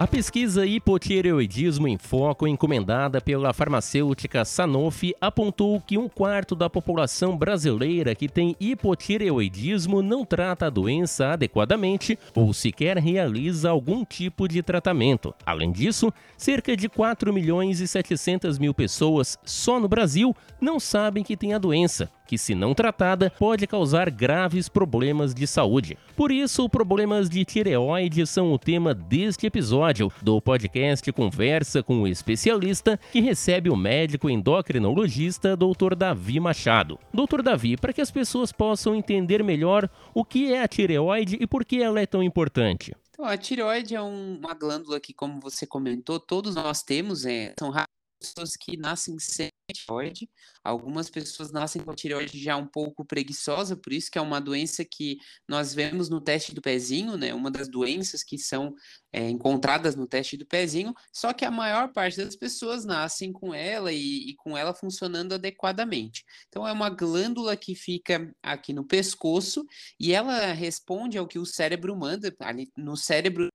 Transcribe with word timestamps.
A 0.00 0.06
pesquisa 0.06 0.64
Hipotireoidismo 0.64 1.88
em 1.88 1.98
Foco, 1.98 2.46
encomendada 2.46 3.20
pela 3.20 3.52
farmacêutica 3.52 4.44
Sanofi, 4.44 5.12
apontou 5.20 5.80
que 5.80 5.98
um 5.98 6.08
quarto 6.08 6.54
da 6.54 6.70
população 6.70 7.36
brasileira 7.36 8.14
que 8.14 8.28
tem 8.28 8.54
hipotireoidismo 8.60 10.00
não 10.00 10.24
trata 10.24 10.66
a 10.66 10.70
doença 10.70 11.32
adequadamente 11.32 12.16
ou 12.32 12.54
sequer 12.54 12.96
realiza 12.96 13.70
algum 13.70 14.04
tipo 14.04 14.46
de 14.46 14.62
tratamento. 14.62 15.34
Além 15.44 15.72
disso, 15.72 16.12
cerca 16.36 16.76
de 16.76 16.88
4 16.88 17.32
milhões 17.32 17.80
e 17.80 17.88
700 17.88 18.56
mil 18.56 18.72
pessoas 18.72 19.36
só 19.44 19.80
no 19.80 19.88
Brasil 19.88 20.32
não 20.60 20.78
sabem 20.78 21.24
que 21.24 21.36
tem 21.36 21.54
a 21.54 21.58
doença 21.58 22.08
que, 22.28 22.36
se 22.36 22.54
não 22.54 22.74
tratada, 22.74 23.32
pode 23.38 23.66
causar 23.66 24.10
graves 24.10 24.68
problemas 24.68 25.34
de 25.34 25.46
saúde. 25.46 25.96
Por 26.14 26.30
isso, 26.30 26.68
problemas 26.68 27.30
de 27.30 27.42
tireoide 27.42 28.26
são 28.26 28.52
o 28.52 28.58
tema 28.58 28.94
deste 28.94 29.46
episódio 29.46 30.12
do 30.20 30.38
podcast 30.40 31.10
Conversa 31.10 31.82
com 31.82 32.02
o 32.02 32.06
especialista, 32.06 33.00
que 33.10 33.20
recebe 33.20 33.70
o 33.70 33.76
médico 33.76 34.28
endocrinologista 34.28 35.56
Dr. 35.56 35.94
Davi 35.96 36.38
Machado. 36.38 36.98
Dr. 37.14 37.40
Davi, 37.42 37.78
para 37.78 37.94
que 37.94 38.02
as 38.02 38.10
pessoas 38.10 38.52
possam 38.52 38.94
entender 38.94 39.42
melhor 39.42 39.88
o 40.14 40.22
que 40.22 40.52
é 40.52 40.62
a 40.62 40.68
tireoide 40.68 41.38
e 41.40 41.46
por 41.46 41.64
que 41.64 41.82
ela 41.82 41.98
é 41.98 42.06
tão 42.06 42.22
importante. 42.22 42.94
Então, 43.10 43.24
a 43.24 43.38
tireoide 43.38 43.94
é 43.94 44.02
um, 44.02 44.36
uma 44.36 44.52
glândula 44.52 45.00
que, 45.00 45.14
como 45.14 45.40
você 45.40 45.66
comentou, 45.66 46.20
todos 46.20 46.54
nós 46.54 46.82
temos, 46.82 47.24
é, 47.24 47.54
são 47.58 47.72
pessoas 48.20 48.56
que 48.56 48.76
nascem 48.76 49.18
sem 49.18 49.48
tireoide, 49.72 50.28
algumas 50.64 51.10
pessoas 51.10 51.50
nascem 51.52 51.82
com 51.82 51.90
a 51.90 51.94
tireoide 51.94 52.38
já 52.42 52.56
um 52.56 52.66
pouco 52.66 53.04
preguiçosa, 53.04 53.76
por 53.76 53.92
isso 53.92 54.10
que 54.10 54.18
é 54.18 54.20
uma 54.20 54.40
doença 54.40 54.84
que 54.84 55.18
nós 55.46 55.74
vemos 55.74 56.08
no 56.08 56.20
teste 56.20 56.54
do 56.54 56.62
pezinho, 56.62 57.16
né? 57.16 57.34
Uma 57.34 57.50
das 57.50 57.68
doenças 57.68 58.22
que 58.22 58.38
são 58.38 58.74
é, 59.12 59.28
encontradas 59.28 59.96
no 59.96 60.06
teste 60.06 60.36
do 60.36 60.46
pezinho, 60.46 60.94
só 61.12 61.32
que 61.32 61.44
a 61.44 61.50
maior 61.50 61.92
parte 61.92 62.16
das 62.16 62.36
pessoas 62.36 62.84
nascem 62.84 63.32
com 63.32 63.54
ela 63.54 63.92
e, 63.92 64.30
e 64.30 64.34
com 64.36 64.56
ela 64.56 64.74
funcionando 64.74 65.34
adequadamente. 65.34 66.24
Então 66.48 66.66
é 66.66 66.72
uma 66.72 66.90
glândula 66.90 67.56
que 67.56 67.74
fica 67.74 68.32
aqui 68.42 68.72
no 68.72 68.84
pescoço 68.84 69.64
e 69.98 70.12
ela 70.12 70.52
responde 70.52 71.18
ao 71.18 71.26
que 71.26 71.38
o 71.38 71.46
cérebro 71.46 71.96
manda. 71.96 72.34
Ali 72.40 72.70
no 72.76 72.96
cérebro 72.96 73.48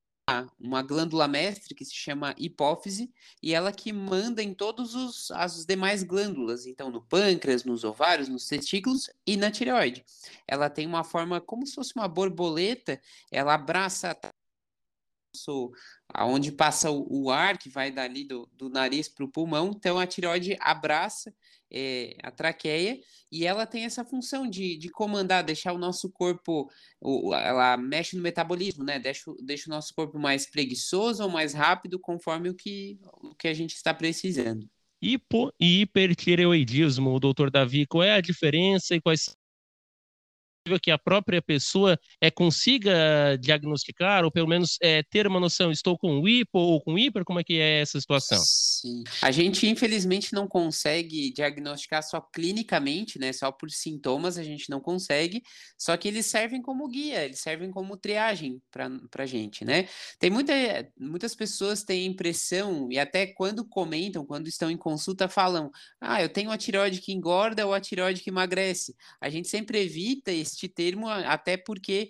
uma 0.59 0.81
glândula 0.81 1.27
mestre 1.27 1.75
que 1.75 1.83
se 1.83 1.93
chama 1.93 2.33
hipófise 2.37 3.11
e 3.41 3.53
ela 3.53 3.73
que 3.73 3.91
manda 3.91 4.41
em 4.41 4.53
todos 4.53 4.95
os 4.95 5.29
as 5.31 5.65
demais 5.65 6.01
glândulas, 6.01 6.65
então 6.65 6.89
no 6.89 7.01
pâncreas, 7.01 7.65
nos 7.65 7.83
ovários, 7.83 8.29
nos 8.29 8.47
testículos 8.47 9.09
e 9.27 9.35
na 9.35 9.51
tireoide. 9.51 10.05
Ela 10.47 10.69
tem 10.69 10.87
uma 10.87 11.03
forma 11.03 11.41
como 11.41 11.67
se 11.67 11.75
fosse 11.75 11.93
uma 11.95 12.07
borboleta, 12.07 13.01
ela 13.31 13.53
abraça 13.53 14.17
aonde 16.09 16.51
passa 16.51 16.89
o, 16.91 17.29
ar 17.29 17.57
que 17.57 17.69
vai 17.69 17.91
dali 17.91 18.23
do, 18.23 18.49
do 18.53 18.69
nariz 18.69 19.09
para 19.09 19.25
o 19.25 19.31
pulmão, 19.31 19.71
então 19.75 19.99
a 19.99 20.05
tireoide 20.05 20.55
abraça 20.59 21.33
é, 21.73 22.15
a 22.21 22.29
traqueia 22.29 22.99
e 23.31 23.45
ela 23.45 23.65
tem 23.65 23.83
essa 23.83 24.05
função 24.05 24.47
de, 24.47 24.77
de 24.77 24.89
comandar, 24.89 25.43
deixar 25.43 25.73
o 25.73 25.77
nosso 25.77 26.09
corpo, 26.11 26.69
o, 27.01 27.33
ela 27.33 27.75
mexe 27.77 28.15
no 28.15 28.21
metabolismo, 28.21 28.83
né? 28.83 28.99
Deixa, 28.99 29.33
deixa 29.43 29.67
o 29.67 29.73
nosso 29.73 29.93
corpo 29.95 30.19
mais 30.19 30.49
preguiçoso 30.49 31.23
ou 31.23 31.29
mais 31.29 31.53
rápido 31.53 31.99
conforme 31.99 32.49
o 32.49 32.53
que, 32.53 32.99
o 33.21 33.33
que 33.33 33.47
a 33.47 33.53
gente 33.53 33.73
está 33.73 33.93
precisando. 33.93 34.69
Hipo 35.01 35.51
e 35.59 35.81
hipertireoidismo, 35.81 37.19
doutor 37.19 37.49
Davi, 37.49 37.85
qual 37.85 38.03
é 38.03 38.13
a 38.13 38.21
diferença 38.21 38.95
e 38.95 39.01
quais 39.01 39.35
que 40.81 40.91
a 40.91 40.97
própria 40.97 41.41
pessoa 41.41 41.99
é, 42.21 42.31
consiga 42.31 43.37
diagnosticar, 43.39 44.23
ou 44.23 44.31
pelo 44.31 44.47
menos 44.47 44.77
é, 44.81 45.03
ter 45.03 45.27
uma 45.27 45.39
noção, 45.39 45.71
estou 45.71 45.97
com 45.97 46.27
hipo 46.27 46.57
ou 46.57 46.81
com 46.81 46.97
hiper, 46.97 47.23
como 47.25 47.39
é 47.39 47.43
que 47.43 47.59
é 47.59 47.81
essa 47.81 47.99
situação? 47.99 48.39
Sim. 48.39 49.03
A 49.21 49.31
gente, 49.31 49.67
infelizmente, 49.67 50.33
não 50.33 50.47
consegue 50.47 51.31
diagnosticar 51.33 52.01
só 52.03 52.21
clinicamente, 52.21 53.19
né? 53.19 53.33
Só 53.33 53.51
por 53.51 53.69
sintomas 53.69 54.37
a 54.37 54.43
gente 54.43 54.69
não 54.69 54.79
consegue, 54.79 55.43
só 55.77 55.95
que 55.97 56.07
eles 56.07 56.25
servem 56.25 56.61
como 56.61 56.87
guia, 56.87 57.25
eles 57.25 57.39
servem 57.39 57.69
como 57.69 57.97
triagem 57.97 58.61
para 58.71 58.89
a 59.23 59.25
gente, 59.25 59.65
né? 59.65 59.87
Tem 60.19 60.29
muita, 60.29 60.53
muitas 60.97 61.35
pessoas 61.35 61.83
têm 61.83 62.05
impressão, 62.05 62.87
e 62.91 62.97
até 62.97 63.27
quando 63.27 63.67
comentam, 63.67 64.25
quando 64.25 64.47
estão 64.47 64.71
em 64.71 64.77
consulta, 64.77 65.27
falam: 65.27 65.69
ah, 65.99 66.21
eu 66.21 66.29
tenho 66.29 66.51
a 66.51 66.57
tireoide 66.57 67.01
que 67.01 67.11
engorda 67.11 67.65
ou 67.65 67.73
a 67.73 67.81
tireoide 67.81 68.21
que 68.21 68.29
emagrece. 68.29 68.95
A 69.19 69.29
gente 69.29 69.47
sempre 69.47 69.79
evita 69.79 70.31
esse 70.31 70.52
este 70.53 70.69
termo, 70.69 71.09
até 71.09 71.57
porque 71.57 72.09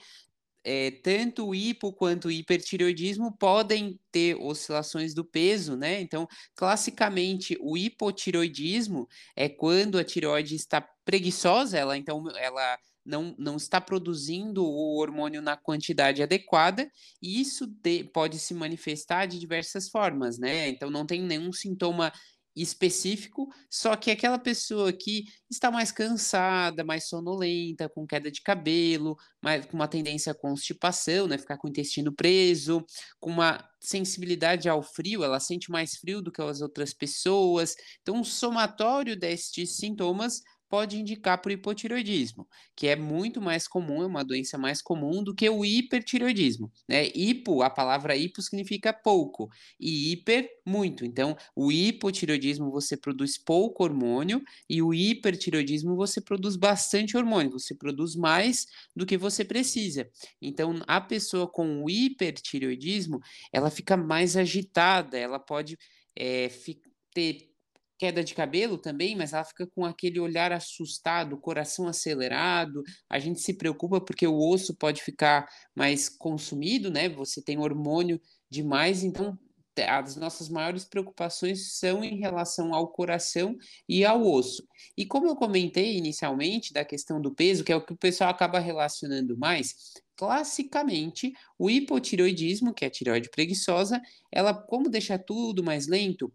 é, 0.63 0.91
tanto 0.91 1.47
o 1.47 1.55
hipo 1.55 1.91
quanto 1.91 2.29
o 2.29 2.31
hipertireoidismo 2.31 3.35
podem 3.37 3.99
ter 4.11 4.35
oscilações 4.35 5.13
do 5.13 5.25
peso, 5.25 5.75
né? 5.75 5.99
Então, 5.99 6.27
classicamente, 6.55 7.57
o 7.59 7.77
hipotireoidismo 7.77 9.07
é 9.35 9.49
quando 9.49 9.97
a 9.97 10.03
tireoide 10.03 10.55
está 10.55 10.81
preguiçosa, 11.03 11.77
ela 11.77 11.97
então 11.97 12.23
ela 12.37 12.77
não, 13.05 13.35
não 13.37 13.57
está 13.57 13.81
produzindo 13.81 14.63
o 14.63 14.97
hormônio 14.97 15.41
na 15.41 15.57
quantidade 15.57 16.23
adequada, 16.23 16.89
e 17.21 17.41
isso 17.41 17.67
de, 17.67 18.05
pode 18.05 18.39
se 18.39 18.53
manifestar 18.53 19.25
de 19.25 19.37
diversas 19.37 19.89
formas, 19.89 20.37
né? 20.39 20.69
Então, 20.69 20.89
não 20.89 21.05
tem 21.05 21.21
nenhum 21.21 21.51
sintoma 21.51 22.11
específico, 22.55 23.47
só 23.69 23.95
que 23.95 24.11
aquela 24.11 24.37
pessoa 24.37 24.93
que 24.93 25.25
está 25.49 25.71
mais 25.71 25.91
cansada, 25.91 26.83
mais 26.83 27.07
sonolenta, 27.07 27.89
com 27.89 28.05
queda 28.05 28.31
de 28.31 28.41
cabelo, 28.41 29.17
mais, 29.41 29.65
com 29.65 29.75
uma 29.75 29.87
tendência 29.87 30.31
à 30.31 30.35
constipação, 30.35 31.27
né, 31.27 31.37
ficar 31.37 31.57
com 31.57 31.67
o 31.67 31.69
intestino 31.69 32.13
preso, 32.13 32.85
com 33.19 33.29
uma 33.29 33.63
sensibilidade 33.79 34.69
ao 34.69 34.81
frio, 34.81 35.23
ela 35.23 35.39
sente 35.39 35.69
mais 35.71 35.95
frio 35.95 36.21
do 36.21 36.31
que 36.31 36.41
as 36.41 36.61
outras 36.61 36.93
pessoas. 36.93 37.75
Então, 38.01 38.15
um 38.15 38.23
somatório 38.23 39.19
destes 39.19 39.75
sintomas 39.75 40.41
pode 40.73 40.99
indicar 40.99 41.39
para 41.39 41.49
o 41.49 41.53
hipotiroidismo, 41.53 42.47
que 42.75 42.87
é 42.87 42.95
muito 42.95 43.39
mais 43.39 43.67
comum, 43.67 44.01
é 44.01 44.07
uma 44.07 44.25
doença 44.25 44.57
mais 44.57 44.81
comum 44.81 45.23
do 45.23 45.35
que 45.35 45.47
o 45.47 45.63
hipertiroidismo. 45.63 46.71
Né? 46.89 47.09
Hipo, 47.13 47.61
a 47.61 47.69
palavra 47.69 48.15
hipo 48.15 48.41
significa 48.41 48.91
pouco, 48.91 49.47
e 49.79 50.11
hiper, 50.11 50.49
muito. 50.65 51.05
Então, 51.05 51.37
o 51.55 51.71
hipotiroidismo 51.71 52.71
você 52.71 52.97
produz 52.97 53.37
pouco 53.37 53.83
hormônio, 53.83 54.41
e 54.67 54.81
o 54.81 54.95
hipertiroidismo 54.95 55.95
você 55.95 56.19
produz 56.19 56.55
bastante 56.55 57.15
hormônio, 57.15 57.51
você 57.51 57.75
produz 57.75 58.15
mais 58.15 58.65
do 58.95 59.05
que 59.05 59.15
você 59.15 59.45
precisa. 59.45 60.09
Então, 60.41 60.81
a 60.87 60.99
pessoa 60.99 61.47
com 61.47 61.83
o 61.83 61.87
hipertiroidismo, 61.87 63.19
ela 63.51 63.69
fica 63.69 63.95
mais 63.95 64.35
agitada, 64.35 65.19
ela 65.19 65.37
pode 65.37 65.77
é, 66.17 66.49
ter 67.13 67.52
queda 67.97 68.23
de 68.23 68.33
cabelo 68.33 68.77
também, 68.77 69.15
mas 69.15 69.33
ela 69.33 69.43
fica 69.43 69.67
com 69.67 69.85
aquele 69.85 70.19
olhar 70.19 70.51
assustado, 70.51 71.37
coração 71.39 71.87
acelerado. 71.87 72.83
A 73.09 73.19
gente 73.19 73.41
se 73.41 73.53
preocupa 73.53 74.01
porque 74.01 74.27
o 74.27 74.37
osso 74.37 74.75
pode 74.75 75.01
ficar 75.01 75.47
mais 75.75 76.09
consumido, 76.09 76.91
né? 76.91 77.09
Você 77.09 77.41
tem 77.41 77.57
hormônio 77.57 78.19
demais, 78.49 79.03
então 79.03 79.37
as 79.87 80.15
nossas 80.15 80.49
maiores 80.49 80.85
preocupações 80.85 81.77
são 81.79 82.03
em 82.03 82.19
relação 82.19 82.73
ao 82.75 82.89
coração 82.89 83.57
e 83.89 84.05
ao 84.05 84.21
osso. 84.21 84.63
E 84.95 85.05
como 85.05 85.27
eu 85.27 85.35
comentei 85.35 85.97
inicialmente 85.97 86.71
da 86.71 86.85
questão 86.85 87.19
do 87.19 87.33
peso, 87.33 87.63
que 87.63 87.71
é 87.71 87.75
o 87.75 87.83
que 87.83 87.93
o 87.93 87.97
pessoal 87.97 88.29
acaba 88.29 88.59
relacionando 88.59 89.35
mais, 89.35 89.73
classicamente 90.15 91.33
o 91.57 91.69
hipotiroidismo, 91.69 92.73
que 92.73 92.85
é 92.85 92.87
a 92.87 92.91
tireoide 92.91 93.29
preguiçosa, 93.31 93.99
ela 94.31 94.53
como 94.53 94.89
deixa 94.89 95.17
tudo 95.17 95.63
mais 95.63 95.87
lento, 95.87 96.31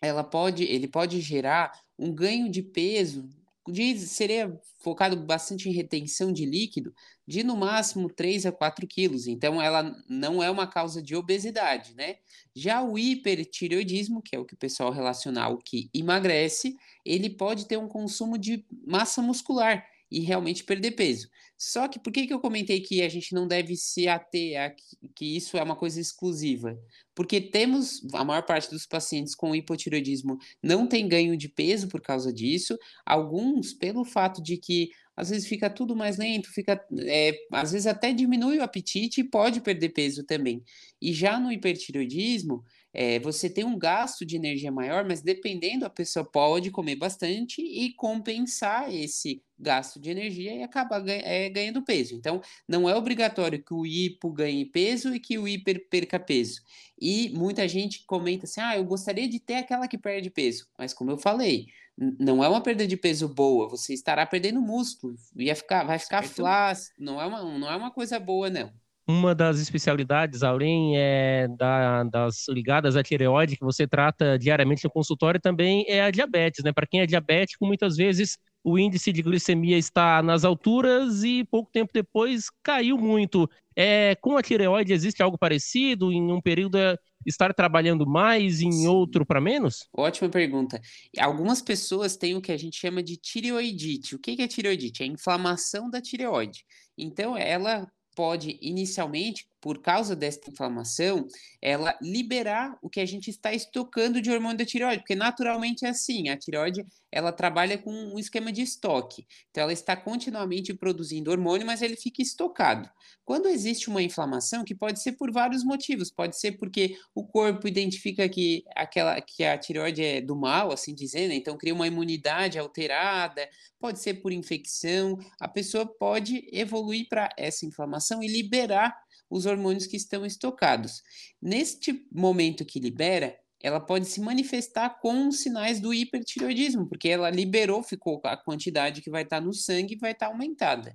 ela 0.00 0.22
pode, 0.24 0.64
ele 0.64 0.88
pode 0.88 1.20
gerar 1.20 1.72
um 1.98 2.12
ganho 2.12 2.50
de 2.50 2.62
peso, 2.62 3.28
de, 3.68 3.98
seria 3.98 4.58
focado 4.78 5.16
bastante 5.16 5.68
em 5.68 5.72
retenção 5.72 6.32
de 6.32 6.46
líquido, 6.46 6.94
de 7.26 7.42
no 7.42 7.56
máximo 7.56 8.08
3 8.08 8.46
a 8.46 8.52
4 8.52 8.86
quilos. 8.86 9.26
Então, 9.26 9.60
ela 9.60 9.96
não 10.08 10.42
é 10.42 10.50
uma 10.50 10.66
causa 10.66 11.02
de 11.02 11.16
obesidade, 11.16 11.94
né? 11.94 12.16
Já 12.54 12.82
o 12.82 12.96
hipertireoidismo, 12.96 14.22
que 14.22 14.36
é 14.36 14.38
o 14.38 14.44
que 14.44 14.54
o 14.54 14.58
pessoal 14.58 14.92
relaciona 14.92 15.42
ao 15.42 15.58
que 15.58 15.90
emagrece, 15.92 16.76
ele 17.04 17.28
pode 17.28 17.66
ter 17.66 17.76
um 17.76 17.88
consumo 17.88 18.38
de 18.38 18.64
massa 18.86 19.20
muscular 19.20 19.84
e 20.10 20.20
realmente 20.20 20.64
perder 20.64 20.92
peso. 20.92 21.28
Só 21.58 21.88
que 21.88 21.98
por 21.98 22.12
que, 22.12 22.26
que 22.26 22.34
eu 22.34 22.40
comentei 22.40 22.80
que 22.80 23.00
a 23.00 23.08
gente 23.08 23.34
não 23.34 23.48
deve 23.48 23.76
se 23.76 24.06
ater 24.06 24.60
a 24.60 24.70
que, 25.14 25.36
isso 25.36 25.56
é 25.56 25.62
uma 25.62 25.74
coisa 25.74 26.00
exclusiva? 26.00 26.78
Porque 27.14 27.40
temos, 27.40 28.02
a 28.12 28.22
maior 28.22 28.42
parte 28.42 28.70
dos 28.70 28.86
pacientes 28.86 29.34
com 29.34 29.54
hipotireoidismo 29.54 30.38
não 30.62 30.86
tem 30.86 31.08
ganho 31.08 31.36
de 31.36 31.48
peso 31.48 31.88
por 31.88 32.02
causa 32.02 32.32
disso, 32.32 32.78
alguns 33.06 33.72
pelo 33.72 34.04
fato 34.04 34.42
de 34.42 34.58
que 34.58 34.90
às 35.16 35.30
vezes 35.30 35.48
fica 35.48 35.70
tudo 35.70 35.96
mais 35.96 36.18
lento, 36.18 36.52
fica, 36.52 36.80
é, 37.06 37.32
às 37.52 37.72
vezes 37.72 37.86
até 37.86 38.12
diminui 38.12 38.58
o 38.58 38.62
apetite 38.62 39.20
e 39.20 39.24
pode 39.24 39.60
perder 39.60 39.90
peso 39.90 40.24
também. 40.24 40.62
E 41.00 41.12
já 41.12 41.38
no 41.40 41.50
hipertireoidismo, 41.52 42.62
É, 42.98 43.18
você 43.20 43.50
tem 43.50 43.62
um 43.62 43.78
gasto 43.78 44.24
de 44.24 44.36
energia 44.36 44.72
maior, 44.72 45.04
mas 45.06 45.20
dependendo, 45.20 45.84
a 45.84 45.90
pessoa 45.90 46.24
pode 46.24 46.70
comer 46.70 46.96
bastante 46.96 47.60
e 47.60 47.92
compensar 47.94 48.90
esse 48.90 49.42
gasto 49.58 50.00
de 50.00 50.08
energia 50.10 50.54
e 50.54 50.62
acaba 50.62 51.04
é, 51.06 51.50
ganhando 51.50 51.84
peso. 51.84 52.14
Então, 52.14 52.40
não 52.66 52.88
é 52.88 52.94
obrigatório 52.96 53.62
que 53.62 53.74
o 53.74 53.84
hipo 53.84 54.32
ganhe 54.32 54.64
peso 54.64 55.14
e 55.14 55.20
que 55.20 55.36
o 55.36 55.46
hiper 55.46 55.86
perca 55.90 56.18
peso. 56.18 56.62
E 56.98 57.28
muita 57.30 57.68
gente 57.68 58.02
comenta 58.06 58.46
assim: 58.46 58.60
ah, 58.62 58.76
eu 58.78 58.84
gostaria 58.84 59.28
de 59.28 59.40
ter 59.40 59.56
aquela 59.56 59.86
que 59.88 59.98
perde 59.98 60.30
peso. 60.30 60.66
Mas, 60.78 60.94
como 60.94 61.10
eu 61.10 61.18
falei, 61.18 61.66
não 61.96 62.44
é 62.44 62.48
uma 62.48 62.60
perda 62.60 62.86
de 62.86 62.96
peso 62.96 63.28
boa, 63.28 63.68
você 63.68 63.94
estará 63.94 64.26
perdendo 64.26 64.60
músculo, 64.60 65.14
ia 65.34 65.56
ficar, 65.56 65.84
vai 65.84 65.98
ficar 65.98 66.22
flácido, 66.22 66.94
não 66.98 67.20
é, 67.20 67.26
uma, 67.26 67.58
não 67.58 67.70
é 67.70 67.76
uma 67.76 67.90
coisa 67.90 68.18
boa, 68.20 68.50
não. 68.50 68.70
Uma 69.08 69.36
das 69.36 69.60
especialidades, 69.60 70.42
além 70.42 70.98
é, 70.98 71.46
da, 71.56 72.02
das 72.02 72.48
ligadas 72.48 72.96
à 72.96 73.04
tireoide, 73.04 73.56
que 73.56 73.64
você 73.64 73.86
trata 73.86 74.36
diariamente 74.36 74.84
no 74.84 74.90
consultório, 74.90 75.40
também 75.40 75.84
é 75.88 76.02
a 76.02 76.10
diabetes, 76.10 76.64
né? 76.64 76.72
Para 76.72 76.88
quem 76.88 77.00
é 77.00 77.06
diabético, 77.06 77.64
muitas 77.64 77.96
vezes 77.96 78.36
o 78.66 78.76
índice 78.76 79.12
de 79.12 79.22
glicemia 79.22 79.78
está 79.78 80.20
nas 80.20 80.44
alturas 80.44 81.22
e 81.22 81.44
pouco 81.44 81.70
tempo 81.70 81.92
depois 81.94 82.46
caiu 82.64 82.98
muito. 82.98 83.48
É, 83.76 84.16
com 84.16 84.36
a 84.36 84.42
tireoide 84.42 84.92
existe 84.92 85.22
algo 85.22 85.38
parecido? 85.38 86.10
Em 86.10 86.32
um 86.32 86.40
período 86.40 86.76
é 86.76 86.96
estar 87.24 87.54
trabalhando 87.54 88.04
mais, 88.04 88.60
em 88.60 88.72
Sim. 88.72 88.88
outro 88.88 89.24
para 89.24 89.40
menos? 89.40 89.86
Ótima 89.96 90.28
pergunta. 90.28 90.80
Algumas 91.16 91.62
pessoas 91.62 92.16
têm 92.16 92.34
o 92.34 92.40
que 92.40 92.50
a 92.50 92.56
gente 92.56 92.76
chama 92.76 93.04
de 93.04 93.16
tireoidite. 93.16 94.16
O 94.16 94.18
que 94.18 94.42
é 94.42 94.48
tireoidite? 94.48 95.04
É 95.04 95.06
a 95.06 95.08
inflamação 95.10 95.88
da 95.88 96.00
tireoide. 96.00 96.64
Então, 96.98 97.36
ela 97.36 97.86
pode 98.16 98.58
inicialmente 98.60 99.46
por 99.66 99.82
causa 99.82 100.14
dessa 100.14 100.48
inflamação, 100.48 101.26
ela 101.60 101.98
liberar 102.00 102.78
o 102.80 102.88
que 102.88 103.00
a 103.00 103.04
gente 103.04 103.28
está 103.28 103.52
estocando 103.52 104.22
de 104.22 104.30
hormônio 104.30 104.58
da 104.58 104.64
tireoide, 104.64 105.00
porque 105.00 105.16
naturalmente 105.16 105.84
é 105.84 105.88
assim, 105.88 106.28
a 106.28 106.38
tireoide 106.38 106.86
ela 107.10 107.32
trabalha 107.32 107.76
com 107.76 107.90
um 107.90 108.16
esquema 108.16 108.52
de 108.52 108.62
estoque. 108.62 109.26
Então 109.50 109.64
ela 109.64 109.72
está 109.72 109.96
continuamente 109.96 110.72
produzindo 110.72 111.32
hormônio, 111.32 111.66
mas 111.66 111.82
ele 111.82 111.96
fica 111.96 112.22
estocado. 112.22 112.88
Quando 113.24 113.48
existe 113.48 113.88
uma 113.88 114.02
inflamação, 114.02 114.62
que 114.62 114.74
pode 114.74 115.02
ser 115.02 115.12
por 115.12 115.32
vários 115.32 115.64
motivos, 115.64 116.12
pode 116.12 116.38
ser 116.38 116.52
porque 116.52 116.96
o 117.12 117.26
corpo 117.26 117.66
identifica 117.66 118.28
que 118.28 118.62
aquela 118.76 119.20
que 119.20 119.42
a 119.42 119.58
tireoide 119.58 120.04
é 120.04 120.20
do 120.20 120.36
mal, 120.36 120.70
assim 120.70 120.94
dizendo, 120.94 121.32
então 121.32 121.56
cria 121.56 121.74
uma 121.74 121.88
imunidade 121.88 122.56
alterada, 122.56 123.48
pode 123.80 123.98
ser 123.98 124.14
por 124.14 124.30
infecção, 124.30 125.18
a 125.40 125.48
pessoa 125.48 125.86
pode 125.86 126.48
evoluir 126.52 127.08
para 127.08 127.30
essa 127.36 127.66
inflamação 127.66 128.22
e 128.22 128.28
liberar 128.28 128.96
os 129.30 129.46
hormônios 129.46 129.86
que 129.86 129.96
estão 129.96 130.24
estocados. 130.24 131.02
Neste 131.40 132.06
momento 132.12 132.64
que 132.64 132.80
libera, 132.80 133.36
ela 133.60 133.80
pode 133.80 134.06
se 134.06 134.20
manifestar 134.20 135.00
com 135.00 135.30
sinais 135.32 135.80
do 135.80 135.92
hipertireoidismo, 135.92 136.86
porque 136.88 137.08
ela 137.08 137.30
liberou, 137.30 137.82
ficou 137.82 138.20
a 138.24 138.36
quantidade 138.36 139.00
que 139.00 139.10
vai 139.10 139.22
estar 139.22 139.40
no 139.40 139.52
sangue 139.52 139.96
vai 139.96 140.12
estar 140.12 140.26
aumentada. 140.26 140.94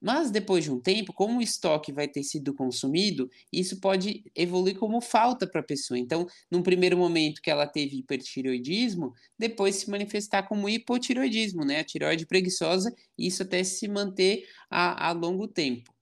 Mas 0.00 0.30
depois 0.30 0.64
de 0.64 0.72
um 0.72 0.80
tempo, 0.80 1.12
como 1.12 1.38
o 1.38 1.42
estoque 1.42 1.92
vai 1.92 2.08
ter 2.08 2.22
sido 2.22 2.54
consumido, 2.54 3.28
isso 3.52 3.78
pode 3.80 4.24
evoluir 4.34 4.78
como 4.78 4.98
falta 5.00 5.46
para 5.46 5.60
a 5.60 5.64
pessoa. 5.64 5.98
Então, 5.98 6.26
num 6.50 6.62
primeiro 6.62 6.96
momento 6.96 7.42
que 7.42 7.50
ela 7.50 7.66
teve 7.66 7.98
hipertireoidismo, 7.98 9.12
depois 9.38 9.76
se 9.76 9.90
manifestar 9.90 10.44
como 10.44 10.70
hipotireoidismo, 10.70 11.66
né? 11.66 11.80
A 11.80 11.84
tireoide 11.84 12.24
preguiçosa, 12.26 12.94
isso 13.18 13.42
até 13.42 13.62
se 13.62 13.86
manter 13.88 14.48
a, 14.70 15.08
a 15.08 15.12
longo 15.12 15.46
tempo 15.46 15.92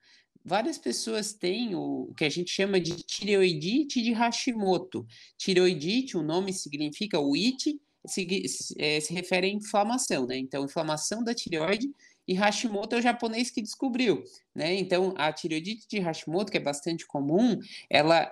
várias 0.45 0.79
pessoas 0.79 1.33
têm 1.33 1.75
o, 1.75 2.13
que 2.17 2.25
a 2.25 2.29
gente 2.29 2.51
chama 2.51 2.81
de 2.81 2.97
tireoidite 3.03 4.03
de 4.03 4.13
Hashimoto. 4.13 5.07
Tireoidite, 5.37 6.17
o 6.17 6.23
nome 6.23 6.53
significa 6.53 7.19
o 7.19 7.35
it, 7.35 7.81
se, 8.07 8.75
é, 8.79 9.01
se 9.01 9.13
refere 9.13 9.47
à 9.47 9.51
inflamação, 9.51 10.27
né? 10.27 10.39
Então, 10.39 10.65
inflamação 10.65 11.23
da 11.23 11.35
tireoide 11.35 11.91
e 12.27 12.35
Hashimoto 12.35 12.95
é 12.95 12.99
o 12.99 13.03
japonês 13.03 13.51
que 13.51 13.63
descobriu, 13.63 14.23
né? 14.55 14.75
Então, 14.75 15.15
a 15.17 15.33
tireoidite 15.33 15.87
de 15.89 15.99
Hashimoto, 15.99 16.53
que 16.53 16.59
é 16.59 16.61
bastante 16.61 17.07
comum, 17.07 17.59
ela 17.89 18.31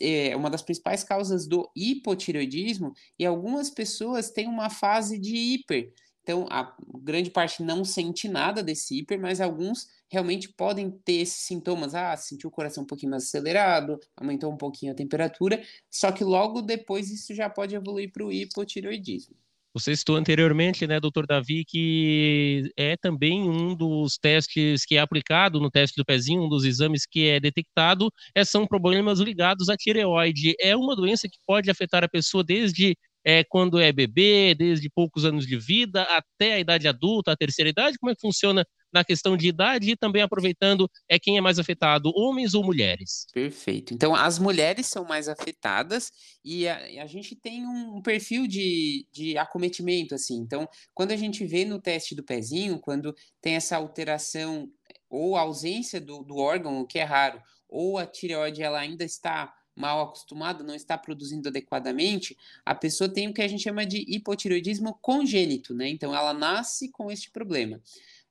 é 0.00 0.34
uma 0.34 0.48
das 0.48 0.62
principais 0.62 1.04
causas 1.04 1.46
do 1.46 1.70
hipotireoidismo 1.76 2.94
e 3.18 3.26
algumas 3.26 3.68
pessoas 3.70 4.30
têm 4.30 4.48
uma 4.48 4.70
fase 4.70 5.18
de 5.18 5.36
hiper. 5.36 5.92
Então, 6.26 6.44
a 6.50 6.74
grande 7.04 7.30
parte 7.30 7.62
não 7.62 7.84
sente 7.84 8.28
nada 8.28 8.60
desse 8.60 8.98
hiper, 8.98 9.16
mas 9.16 9.40
alguns 9.40 9.86
realmente 10.10 10.48
podem 10.48 10.90
ter 10.90 11.20
esses 11.20 11.44
sintomas. 11.44 11.94
Ah, 11.94 12.16
sentiu 12.16 12.48
o 12.48 12.52
coração 12.52 12.82
um 12.82 12.86
pouquinho 12.86 13.12
mais 13.12 13.22
acelerado, 13.22 14.00
aumentou 14.16 14.52
um 14.52 14.56
pouquinho 14.56 14.90
a 14.90 14.94
temperatura, 14.96 15.62
só 15.88 16.10
que 16.10 16.24
logo 16.24 16.62
depois 16.62 17.12
isso 17.12 17.32
já 17.32 17.48
pode 17.48 17.76
evoluir 17.76 18.10
para 18.10 18.24
o 18.24 18.32
hipotireoidismo. 18.32 19.36
Você 19.72 19.94
citou 19.94 20.16
anteriormente, 20.16 20.84
né, 20.84 20.98
doutor 20.98 21.28
Davi, 21.28 21.64
que 21.64 22.72
é 22.76 22.96
também 22.96 23.48
um 23.48 23.76
dos 23.76 24.18
testes 24.18 24.84
que 24.84 24.96
é 24.96 24.98
aplicado 24.98 25.60
no 25.60 25.70
teste 25.70 25.96
do 25.96 26.04
pezinho, 26.04 26.42
um 26.42 26.48
dos 26.48 26.64
exames 26.64 27.06
que 27.06 27.28
é 27.28 27.38
detectado, 27.38 28.10
é, 28.34 28.44
são 28.44 28.66
problemas 28.66 29.20
ligados 29.20 29.68
à 29.68 29.76
tireoide. 29.76 30.56
É 30.58 30.74
uma 30.74 30.96
doença 30.96 31.28
que 31.28 31.38
pode 31.46 31.70
afetar 31.70 32.02
a 32.02 32.08
pessoa 32.08 32.42
desde 32.42 32.96
é, 33.26 33.42
quando 33.42 33.80
é 33.80 33.90
bebê, 33.90 34.54
desde 34.54 34.88
poucos 34.88 35.24
anos 35.24 35.44
de 35.44 35.58
vida 35.58 36.02
até 36.02 36.54
a 36.54 36.60
idade 36.60 36.86
adulta, 36.86 37.32
a 37.32 37.36
terceira 37.36 37.68
idade? 37.68 37.98
Como 37.98 38.12
é 38.12 38.14
que 38.14 38.20
funciona 38.20 38.64
na 38.92 39.02
questão 39.02 39.36
de 39.36 39.48
idade 39.48 39.90
e 39.90 39.96
também 39.96 40.22
aproveitando 40.22 40.88
é 41.08 41.18
quem 41.18 41.36
é 41.36 41.40
mais 41.40 41.58
afetado, 41.58 42.12
homens 42.14 42.54
ou 42.54 42.64
mulheres? 42.64 43.26
Perfeito. 43.34 43.92
Então, 43.92 44.14
as 44.14 44.38
mulheres 44.38 44.86
são 44.86 45.04
mais 45.04 45.28
afetadas 45.28 46.12
e 46.44 46.68
a, 46.68 47.02
a 47.02 47.06
gente 47.08 47.34
tem 47.34 47.66
um 47.66 48.00
perfil 48.00 48.46
de, 48.46 49.04
de 49.12 49.36
acometimento, 49.36 50.14
assim. 50.14 50.36
Então, 50.36 50.68
quando 50.94 51.10
a 51.10 51.16
gente 51.16 51.44
vê 51.44 51.64
no 51.64 51.80
teste 51.80 52.14
do 52.14 52.22
pezinho, 52.22 52.78
quando 52.78 53.12
tem 53.40 53.56
essa 53.56 53.76
alteração 53.76 54.68
ou 55.10 55.36
ausência 55.36 56.00
do, 56.00 56.22
do 56.22 56.36
órgão, 56.36 56.80
o 56.80 56.86
que 56.86 57.00
é 57.00 57.04
raro, 57.04 57.42
ou 57.68 57.98
a 57.98 58.06
tireoide 58.06 58.62
ela 58.62 58.78
ainda 58.78 59.04
está 59.04 59.52
mal 59.76 60.00
acostumada, 60.00 60.64
não 60.64 60.74
está 60.74 60.96
produzindo 60.96 61.48
adequadamente, 61.48 62.36
a 62.64 62.74
pessoa 62.74 63.08
tem 63.08 63.28
o 63.28 63.34
que 63.34 63.42
a 63.42 63.48
gente 63.48 63.62
chama 63.62 63.84
de 63.84 64.04
hipotireoidismo 64.08 64.98
congênito, 65.00 65.74
né? 65.74 65.88
Então 65.88 66.14
ela 66.14 66.32
nasce 66.32 66.90
com 66.90 67.10
este 67.10 67.30
problema 67.30 67.80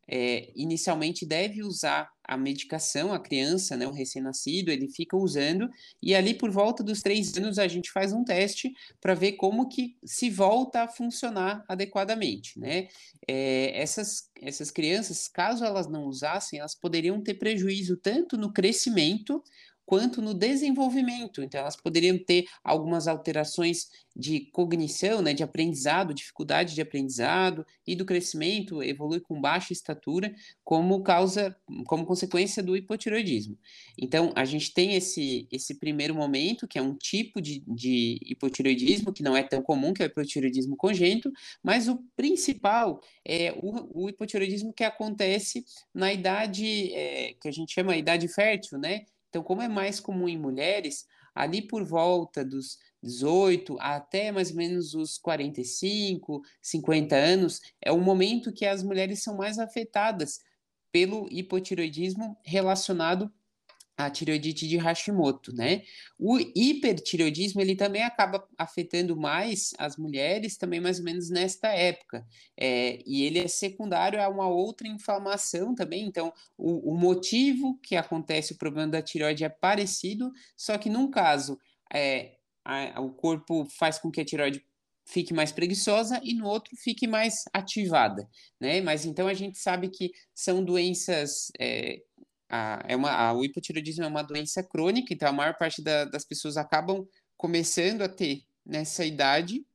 é, 0.07 0.51
inicialmente 0.55 1.25
deve 1.25 1.63
usar 1.63 2.11
a 2.23 2.37
medicação, 2.37 3.13
a 3.13 3.19
criança, 3.19 3.75
né, 3.77 3.87
o 3.87 3.91
recém-nascido, 3.91 4.71
ele 4.71 4.87
fica 4.87 5.15
usando, 5.15 5.69
e 6.01 6.15
ali 6.15 6.33
por 6.33 6.49
volta 6.51 6.83
dos 6.83 7.01
três 7.01 7.35
anos 7.37 7.59
a 7.59 7.67
gente 7.67 7.91
faz 7.91 8.13
um 8.13 8.23
teste 8.23 8.73
para 8.99 9.13
ver 9.13 9.33
como 9.33 9.67
que 9.67 9.95
se 10.03 10.29
volta 10.29 10.83
a 10.83 10.87
funcionar 10.87 11.63
adequadamente, 11.67 12.59
né? 12.59 12.87
É, 13.27 13.79
essas, 13.79 14.29
essas 14.41 14.71
crianças, 14.71 15.27
caso 15.27 15.63
elas 15.63 15.87
não 15.87 16.05
usassem, 16.05 16.59
elas 16.59 16.75
poderiam 16.75 17.21
ter 17.21 17.35
prejuízo 17.35 17.97
tanto 17.97 18.37
no 18.37 18.51
crescimento 18.51 19.43
quanto 19.85 20.21
no 20.21 20.33
desenvolvimento. 20.33 21.43
Então, 21.43 21.61
elas 21.61 21.75
poderiam 21.75 22.17
ter 22.17 22.45
algumas 22.63 23.07
alterações 23.07 23.87
de 24.15 24.39
cognição, 24.51 25.21
né, 25.21 25.33
de 25.33 25.43
aprendizado, 25.43 26.13
dificuldade 26.13 26.73
de 26.73 26.81
aprendizado 26.81 27.65
e 27.85 27.95
do 27.95 28.05
crescimento, 28.05 28.81
evolui 28.81 29.19
com 29.19 29.39
baixa 29.41 29.73
estatura, 29.73 30.33
como 30.63 31.03
causa, 31.03 31.55
como 31.85 32.05
consequência 32.05 32.63
do 32.63 32.77
hipotiroidismo. 32.77 33.57
Então, 33.97 34.31
a 34.33 34.45
gente 34.45 34.73
tem 34.73 34.95
esse, 34.95 35.47
esse 35.51 35.75
primeiro 35.75 36.15
momento, 36.15 36.65
que 36.65 36.79
é 36.79 36.81
um 36.81 36.95
tipo 36.95 37.41
de, 37.41 37.61
de 37.67 38.17
hipotiroidismo, 38.25 39.11
que 39.11 39.21
não 39.21 39.35
é 39.35 39.43
tão 39.43 39.61
comum, 39.61 39.93
que 39.93 40.01
é 40.01 40.05
o 40.05 40.07
hipotiroidismo 40.07 40.77
congênito, 40.77 41.29
mas 41.61 41.89
o 41.89 42.01
principal 42.15 43.01
é 43.25 43.53
o, 43.61 44.05
o 44.05 44.09
hipotiroidismo 44.09 44.71
que 44.71 44.83
acontece 44.85 45.65
na 45.93 46.13
idade, 46.13 46.93
é, 46.93 47.33
que 47.33 47.49
a 47.49 47.51
gente 47.51 47.73
chama 47.73 47.97
idade 47.97 48.29
fértil, 48.29 48.77
né? 48.77 49.03
Então, 49.29 49.43
como 49.43 49.61
é 49.61 49.67
mais 49.67 49.99
comum 49.99 50.27
em 50.27 50.37
mulheres, 50.37 51.05
ali 51.33 51.61
por 51.61 51.83
volta 51.83 52.43
dos 52.43 52.77
18 53.03 53.77
até 53.79 54.31
mais 54.31 54.51
ou 54.51 54.57
menos 54.57 54.93
os 54.93 55.17
45, 55.17 56.41
50 56.61 57.15
anos, 57.15 57.61
é 57.81 57.91
o 57.91 57.99
momento 57.99 58.53
que 58.53 58.65
as 58.65 58.81
mulheres 58.81 59.21
são 59.21 59.37
mais 59.37 59.59
afetadas 59.59 60.39
pelo 60.91 61.27
hipotiroidismo 61.29 62.37
relacionado 62.43 63.31
a 63.97 64.09
tireoidite 64.09 64.67
de 64.67 64.77
Hashimoto, 64.77 65.53
né? 65.53 65.83
O 66.19 66.37
hipertireoidismo, 66.37 67.61
ele 67.61 67.75
também 67.75 68.03
acaba 68.03 68.45
afetando 68.57 69.15
mais 69.15 69.73
as 69.77 69.95
mulheres, 69.97 70.57
também 70.57 70.81
mais 70.81 70.99
ou 70.99 71.05
menos 71.05 71.29
nesta 71.29 71.69
época, 71.69 72.25
é, 72.57 73.01
e 73.05 73.23
ele 73.23 73.39
é 73.39 73.47
secundário 73.47 74.21
a 74.21 74.27
uma 74.27 74.47
outra 74.47 74.87
inflamação 74.87 75.73
também, 75.73 76.05
então 76.05 76.33
o, 76.57 76.91
o, 76.91 76.97
motivo 76.97 77.79
que 77.81 77.95
acontece 77.95 78.53
o 78.53 78.57
problema 78.57 78.91
da 78.91 79.01
tireoide 79.01 79.45
é 79.45 79.49
parecido, 79.49 80.31
só 80.57 80.77
que 80.77 80.89
num 80.89 81.09
caso, 81.09 81.57
é, 81.93 82.35
a, 82.65 82.99
o 82.99 83.11
corpo 83.11 83.65
faz 83.65 83.97
com 83.97 84.11
que 84.11 84.19
a 84.19 84.25
tireoide 84.25 84.63
fique 85.05 85.33
mais 85.33 85.51
preguiçosa 85.51 86.19
e 86.23 86.33
no 86.33 86.47
outro 86.47 86.75
fique 86.75 87.07
mais 87.07 87.45
ativada, 87.53 88.27
né? 88.59 88.81
Mas 88.81 89.05
então 89.05 89.27
a 89.27 89.33
gente 89.33 89.57
sabe 89.57 89.89
que 89.89 90.11
são 90.33 90.63
doenças 90.63 91.51
é, 91.59 92.01
a, 92.55 92.83
é 92.87 92.95
uma, 92.95 93.11
a, 93.11 93.33
o 93.33 93.43
hipotiroidismo 93.43 94.03
é 94.03 94.07
uma 94.07 94.23
doença 94.23 94.63
crônica, 94.63 95.13
então 95.13 95.27
a 95.29 95.33
maior 95.33 95.57
parte 95.57 95.81
da, 95.81 96.05
das 96.05 96.25
pessoas 96.25 96.57
acabam 96.57 97.05
começando 97.37 98.01
a 98.01 98.09
ter 98.09 98.43
nessa 98.65 99.05
idade 99.05 99.65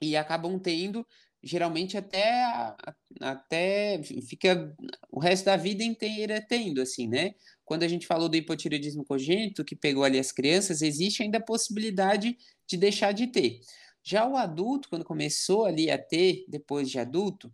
e 0.00 0.16
acabam 0.16 0.58
tendo 0.58 1.06
geralmente 1.42 1.96
até 1.96 2.74
até 3.20 4.02
fica 4.02 4.74
o 5.10 5.20
resto 5.20 5.44
da 5.44 5.56
vida 5.56 5.84
inteira 5.84 6.44
tendo 6.48 6.80
assim, 6.80 7.06
né? 7.06 7.34
Quando 7.64 7.82
a 7.82 7.88
gente 7.88 8.06
falou 8.06 8.28
do 8.28 8.36
hipotireoidismo 8.36 9.04
congênito, 9.04 9.64
que 9.64 9.76
pegou 9.76 10.04
ali 10.04 10.18
as 10.18 10.32
crianças, 10.32 10.82
existe 10.82 11.22
ainda 11.22 11.38
a 11.38 11.44
possibilidade 11.44 12.36
de 12.66 12.76
deixar 12.76 13.12
de 13.12 13.26
ter. 13.26 13.60
Já 14.02 14.26
o 14.26 14.36
adulto, 14.36 14.88
quando 14.88 15.04
começou 15.04 15.64
ali 15.64 15.90
a 15.90 15.98
ter, 15.98 16.44
depois 16.48 16.90
de 16.90 16.98
adulto, 16.98 17.50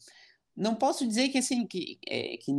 não 0.60 0.74
posso 0.74 1.06
dizer 1.06 1.30
que 1.30 1.38
assim 1.38 1.66
que, 1.66 1.98
é, 2.06 2.36
que 2.36 2.52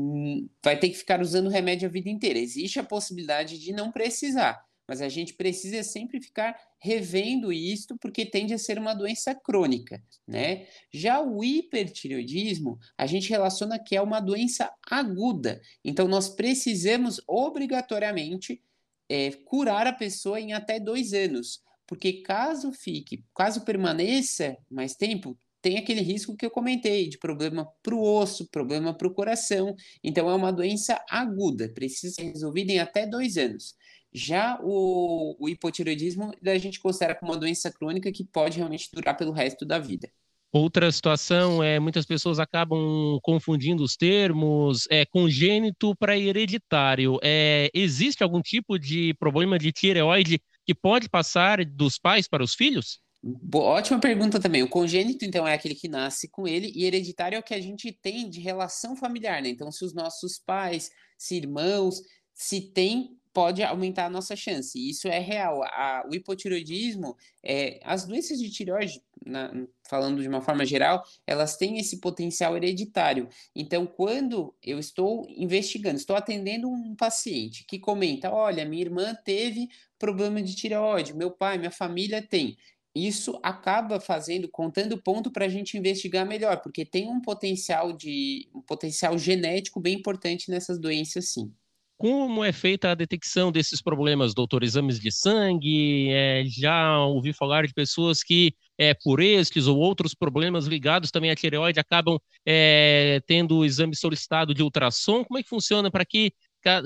vai 0.63 0.77
ter 0.77 0.89
que 0.89 0.97
ficar 0.97 1.21
usando 1.21 1.49
remédio 1.49 1.87
a 1.87 1.91
vida 1.91 2.09
inteira. 2.09 2.39
Existe 2.39 2.79
a 2.79 2.83
possibilidade 2.83 3.59
de 3.59 3.71
não 3.71 3.91
precisar 3.91 4.65
mas 4.91 5.01
a 5.01 5.07
gente 5.07 5.35
precisa 5.35 5.81
sempre 5.83 6.19
ficar 6.19 6.53
revendo 6.77 7.53
isto 7.53 7.95
porque 7.97 8.25
tende 8.25 8.53
a 8.53 8.57
ser 8.57 8.77
uma 8.77 8.93
doença 8.93 9.33
crônica, 9.33 10.03
né? 10.27 10.67
Já 10.93 11.21
o 11.21 11.41
hipertireoidismo, 11.41 12.77
a 12.97 13.05
gente 13.05 13.29
relaciona 13.29 13.79
que 13.79 13.95
é 13.95 14.01
uma 14.01 14.19
doença 14.19 14.69
aguda, 14.85 15.61
então 15.81 16.09
nós 16.09 16.27
precisamos 16.27 17.21
obrigatoriamente 17.25 18.61
é, 19.07 19.31
curar 19.31 19.87
a 19.87 19.93
pessoa 19.93 20.41
em 20.41 20.51
até 20.51 20.77
dois 20.77 21.13
anos, 21.13 21.61
porque 21.87 22.21
caso 22.21 22.73
fique, 22.73 23.23
caso 23.33 23.61
permaneça 23.61 24.57
mais 24.69 24.93
tempo, 24.93 25.39
tem 25.61 25.77
aquele 25.77 26.01
risco 26.01 26.35
que 26.35 26.45
eu 26.45 26.51
comentei 26.51 27.07
de 27.07 27.17
problema 27.17 27.67
para 27.83 27.95
o 27.95 28.01
osso, 28.01 28.49
problema 28.49 28.93
para 28.93 29.07
o 29.07 29.13
coração. 29.13 29.75
Então, 30.03 30.29
é 30.29 30.35
uma 30.35 30.51
doença 30.51 30.99
aguda, 31.09 31.69
precisa 31.69 32.13
ser 32.13 32.23
resolvida 32.23 32.71
em 32.71 32.79
até 32.79 33.05
dois 33.05 33.37
anos. 33.37 33.75
Já 34.13 34.59
o, 34.61 35.37
o 35.39 35.47
hipotireoidismo 35.47 36.33
a 36.45 36.57
gente 36.57 36.79
considera 36.79 37.15
como 37.15 37.31
uma 37.31 37.37
doença 37.37 37.71
crônica 37.71 38.11
que 38.11 38.25
pode 38.25 38.57
realmente 38.57 38.89
durar 38.91 39.15
pelo 39.15 39.31
resto 39.31 39.65
da 39.65 39.79
vida. 39.79 40.11
Outra 40.53 40.91
situação 40.91 41.63
é 41.63 41.79
muitas 41.79 42.05
pessoas 42.05 42.37
acabam 42.37 43.17
confundindo 43.23 43.81
os 43.83 43.95
termos 43.95 44.85
é 44.89 45.05
congênito 45.05 45.95
para 45.95 46.17
hereditário. 46.17 47.17
É, 47.23 47.69
existe 47.73 48.21
algum 48.21 48.41
tipo 48.41 48.77
de 48.77 49.13
problema 49.13 49.57
de 49.57 49.71
tireoide 49.71 50.41
que 50.65 50.75
pode 50.75 51.07
passar 51.07 51.63
dos 51.63 51.97
pais 51.97 52.27
para 52.27 52.43
os 52.43 52.53
filhos? 52.53 52.99
Boa, 53.23 53.65
ótima 53.65 53.99
pergunta 53.99 54.39
também. 54.39 54.63
O 54.63 54.69
congênito, 54.69 55.23
então, 55.23 55.47
é 55.47 55.53
aquele 55.53 55.75
que 55.75 55.87
nasce 55.87 56.27
com 56.27 56.47
ele, 56.47 56.71
e 56.75 56.85
hereditário 56.85 57.35
é 57.35 57.39
o 57.39 57.43
que 57.43 57.53
a 57.53 57.61
gente 57.61 57.91
tem 57.91 58.27
de 58.29 58.39
relação 58.39 58.95
familiar, 58.95 59.41
né? 59.41 59.49
Então, 59.49 59.71
se 59.71 59.85
os 59.85 59.93
nossos 59.93 60.39
pais, 60.39 60.89
se 61.17 61.35
irmãos, 61.35 62.01
se 62.33 62.61
tem 62.61 63.15
pode 63.33 63.63
aumentar 63.63 64.05
a 64.05 64.09
nossa 64.09 64.35
chance. 64.35 64.77
Isso 64.77 65.07
é 65.07 65.19
real. 65.19 65.63
A, 65.63 66.05
o 66.09 66.15
hipotiroidismo, 66.15 67.15
é, 67.43 67.79
as 67.83 68.05
doenças 68.05 68.39
de 68.39 68.49
tireoide, 68.49 69.01
na, 69.25 69.51
falando 69.89 70.21
de 70.21 70.27
uma 70.27 70.41
forma 70.41 70.65
geral, 70.65 71.03
elas 71.25 71.55
têm 71.55 71.77
esse 71.77 71.99
potencial 71.99 72.57
hereditário. 72.57 73.29
Então, 73.55 73.85
quando 73.85 74.53
eu 74.61 74.79
estou 74.79 75.25
investigando, 75.29 75.97
estou 75.97 76.15
atendendo 76.15 76.69
um 76.69 76.95
paciente 76.95 77.65
que 77.65 77.79
comenta: 77.79 78.31
olha, 78.31 78.65
minha 78.65 78.81
irmã 78.81 79.15
teve 79.23 79.69
problema 79.97 80.41
de 80.41 80.55
tireoide, 80.55 81.13
meu 81.13 81.31
pai, 81.31 81.57
minha 81.57 81.71
família 81.71 82.21
tem. 82.21 82.57
Isso 82.93 83.39
acaba 83.41 83.99
fazendo, 83.99 84.49
contando 84.49 85.01
ponto 85.01 85.31
para 85.31 85.45
a 85.45 85.49
gente 85.49 85.77
investigar 85.77 86.27
melhor, 86.27 86.57
porque 86.61 86.85
tem 86.85 87.09
um 87.09 87.21
potencial 87.21 87.93
de 87.93 88.49
um 88.53 88.61
potencial 88.61 89.17
genético 89.17 89.79
bem 89.79 89.95
importante 89.95 90.51
nessas 90.51 90.77
doenças, 90.77 91.31
sim. 91.31 91.53
Como 92.01 92.43
é 92.43 92.51
feita 92.51 92.89
a 92.89 92.95
detecção 92.95 93.51
desses 93.51 93.79
problemas, 93.79 94.33
doutor? 94.33 94.63
Exames 94.63 94.99
de 94.99 95.11
sangue? 95.11 96.09
É, 96.11 96.43
já 96.47 96.99
ouvi 97.05 97.31
falar 97.31 97.67
de 97.67 97.73
pessoas 97.75 98.23
que, 98.23 98.55
é, 98.75 98.95
por 98.95 99.21
estes 99.21 99.67
ou 99.67 99.77
outros 99.77 100.15
problemas 100.15 100.65
ligados 100.65 101.11
também 101.11 101.29
à 101.29 101.35
tireoide, 101.35 101.79
acabam 101.79 102.17
é, 102.43 103.21
tendo 103.27 103.57
o 103.57 103.63
exame 103.63 103.95
solicitado 103.95 104.51
de 104.51 104.63
ultrassom. 104.63 105.23
Como 105.23 105.37
é 105.37 105.43
que 105.43 105.49
funciona 105.49 105.91
para 105.91 106.03
que 106.03 106.33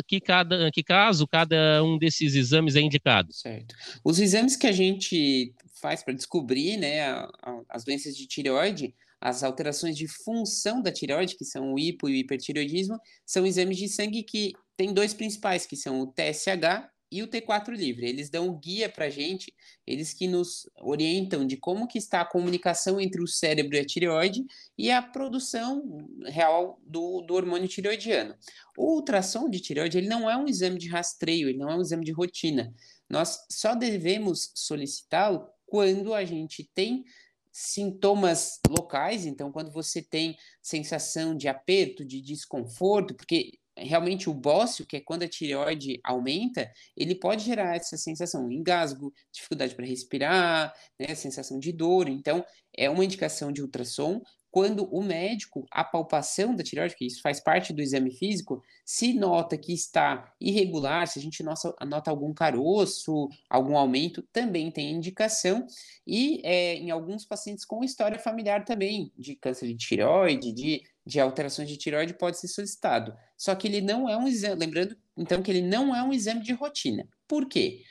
que, 0.08 0.20
cada, 0.20 0.72
que 0.72 0.84
caso 0.84 1.28
cada 1.28 1.84
um 1.84 1.98
desses 1.98 2.36
exames 2.36 2.76
é 2.76 2.82
indicado? 2.82 3.34
Certo. 3.34 3.76
Os 4.04 4.20
exames 4.20 4.56
que 4.56 4.68
a 4.68 4.72
gente 4.72 5.54
faz 5.82 6.04
para 6.04 6.14
descobrir 6.14 6.78
né, 6.78 7.02
a, 7.02 7.30
a, 7.42 7.62
as 7.70 7.84
doenças 7.84 8.16
de 8.16 8.28
tireoide, 8.28 8.96
as 9.20 9.44
alterações 9.44 9.98
de 9.98 10.08
função 10.08 10.82
da 10.82 10.92
tireoide, 10.92 11.38
que 11.38 11.46
são 11.46 11.74
o 11.74 11.80
hipo 11.80 12.08
e 12.10 12.14
o 12.14 12.16
hipertireoidismo, 12.16 13.00
são 13.26 13.46
exames 13.46 13.78
de 13.78 13.88
sangue 13.90 14.24
que 14.24 14.54
tem 14.78 14.94
dois 14.94 15.14
principais, 15.14 15.66
que 15.66 15.76
são 15.76 16.02
o 16.02 16.08
TSH 16.08 16.90
e 17.16 17.24
o 17.24 17.28
T4 17.30 17.70
livre. 17.70 18.10
Eles 18.10 18.30
dão 18.30 18.54
guia 18.60 18.90
para 18.90 19.10
gente, 19.10 19.54
eles 19.88 20.14
que 20.14 20.28
nos 20.28 20.70
orientam 20.82 21.48
de 21.48 21.56
como 21.56 21.88
que 21.88 21.98
está 21.98 22.20
a 22.20 22.26
comunicação 22.26 23.00
entre 23.00 23.24
o 23.24 23.28
cérebro 23.28 23.78
e 23.78 23.80
a 23.80 23.86
tireoide 23.86 24.46
e 24.78 24.92
a 24.92 25.02
produção 25.02 26.06
real 26.26 26.78
do, 26.86 27.22
do 27.22 27.34
hormônio 27.34 27.70
tireoidiano. 27.70 28.36
O 28.78 28.96
ultrassom 28.96 29.50
de 29.50 29.62
tireoide 29.62 29.98
ele 29.98 30.10
não 30.10 30.30
é 30.30 30.36
um 30.36 30.46
exame 30.46 30.78
de 30.78 30.90
rastreio, 30.90 31.48
ele 31.48 31.58
não 31.58 31.70
é 31.70 31.78
um 31.78 31.82
exame 31.82 32.04
de 32.04 32.12
rotina. 32.12 32.74
Nós 33.10 33.46
só 33.50 33.74
devemos 33.74 34.52
solicitá-lo 34.54 35.48
quando 35.66 36.14
a 36.14 36.26
gente 36.26 36.70
tem 36.76 37.06
sintomas 37.50 38.60
locais, 38.68 39.26
então 39.26 39.54
quando 39.54 39.72
você 39.72 40.02
tem 40.02 40.36
sensação 40.62 41.34
de 41.34 41.48
aperto, 41.48 42.04
de 42.04 42.20
desconforto, 42.20 43.16
porque 43.16 43.54
realmente 43.78 44.30
o 44.30 44.34
bócio, 44.34 44.86
que 44.86 44.98
é 44.98 45.02
quando 45.02 45.24
a 45.24 45.28
tireoide 45.28 46.00
aumenta, 46.04 46.72
ele 46.96 47.16
pode 47.16 47.44
gerar 47.44 47.76
essa 47.76 47.98
sensação, 47.98 48.52
engasgo, 48.52 49.14
dificuldade 49.32 49.76
para 49.76 49.86
respirar, 49.86 50.74
né, 51.00 51.14
sensação 51.16 51.60
de 51.60 51.72
dor. 51.72 52.08
Então, 52.08 52.46
é 52.76 52.90
uma 52.90 53.04
indicação 53.06 53.52
de 53.52 53.62
ultrassom 53.62 54.22
quando 54.56 54.86
o 54.86 55.04
médico, 55.04 55.68
a 55.70 55.84
palpação 55.84 56.56
da 56.56 56.64
tireoide, 56.64 56.96
que 56.96 57.06
isso 57.06 57.22
faz 57.22 57.42
parte 57.42 57.74
do 57.74 57.82
exame 57.82 58.10
físico, 58.10 58.64
se 58.86 59.14
nota 59.14 59.58
que 59.58 59.74
está 59.74 60.34
irregular, 60.40 61.06
se 61.10 61.20
a 61.20 61.22
gente 61.22 61.44
nota, 61.44 62.10
algum 62.10 62.34
caroço, 62.34 63.28
algum 63.50 63.78
aumento, 63.78 64.24
também 64.32 64.72
tem 64.72 64.94
indicação. 64.94 65.68
E 66.08 66.40
é, 66.46 66.76
em 66.76 66.90
alguns 66.90 67.26
pacientes 67.26 67.66
com 67.66 67.84
história 67.84 68.18
familiar 68.18 68.64
também, 68.64 69.12
de 69.18 69.36
câncer 69.36 69.68
de 69.68 69.76
tireoide, 69.76 70.54
de 70.54 70.84
de 71.06 71.20
alterações 71.20 71.70
de 71.70 71.78
tireoide 71.78 72.14
pode 72.14 72.40
ser 72.40 72.48
solicitado. 72.48 73.16
Só 73.38 73.54
que 73.54 73.68
ele 73.68 73.82
não 73.82 74.10
é 74.10 74.18
um 74.18 74.28
exame, 74.28 74.56
lembrando 74.56 74.98
então 75.16 75.42
que 75.42 75.52
ele 75.52 75.62
não 75.62 75.96
é 75.96 76.02
um 76.04 76.12
exame 76.12 76.42
de 76.42 76.54
rotina. 76.54 77.08
Por 77.28 77.48
quê? 77.48 77.84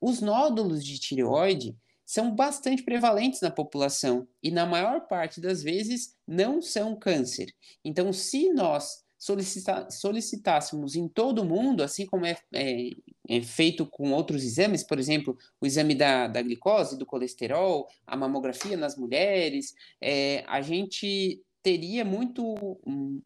Os 0.00 0.20
nódulos 0.20 0.84
de 0.84 0.98
tireoide 0.98 1.76
são 2.04 2.34
bastante 2.34 2.82
prevalentes 2.82 3.40
na 3.40 3.50
população 3.50 4.26
e 4.42 4.50
na 4.50 4.66
maior 4.66 5.06
parte 5.06 5.40
das 5.40 5.62
vezes 5.62 6.14
não 6.26 6.60
são 6.60 6.96
câncer. 6.96 7.54
Então, 7.84 8.12
se 8.12 8.52
nós 8.52 9.02
solicita 9.22 9.88
solicitássemos 9.88 10.96
em 10.96 11.06
todo 11.06 11.44
mundo, 11.44 11.82
assim 11.82 12.04
como 12.04 12.26
é, 12.26 12.36
é, 12.52 12.90
é, 13.28 13.40
feito 13.40 13.86
com 13.86 14.10
outros 14.10 14.42
exames, 14.42 14.82
por 14.82 14.98
exemplo, 14.98 15.38
o 15.60 15.66
exame 15.66 15.94
da, 15.94 16.26
da 16.26 16.42
glicose, 16.42 16.98
do 16.98 17.06
colesterol, 17.06 17.86
a 18.04 18.16
mamografia 18.16 18.76
nas 18.76 18.96
mulheres, 18.96 19.74
é, 20.00 20.44
a 20.48 20.60
gente 20.60 21.40
teria 21.62 22.04
muito, 22.04 22.80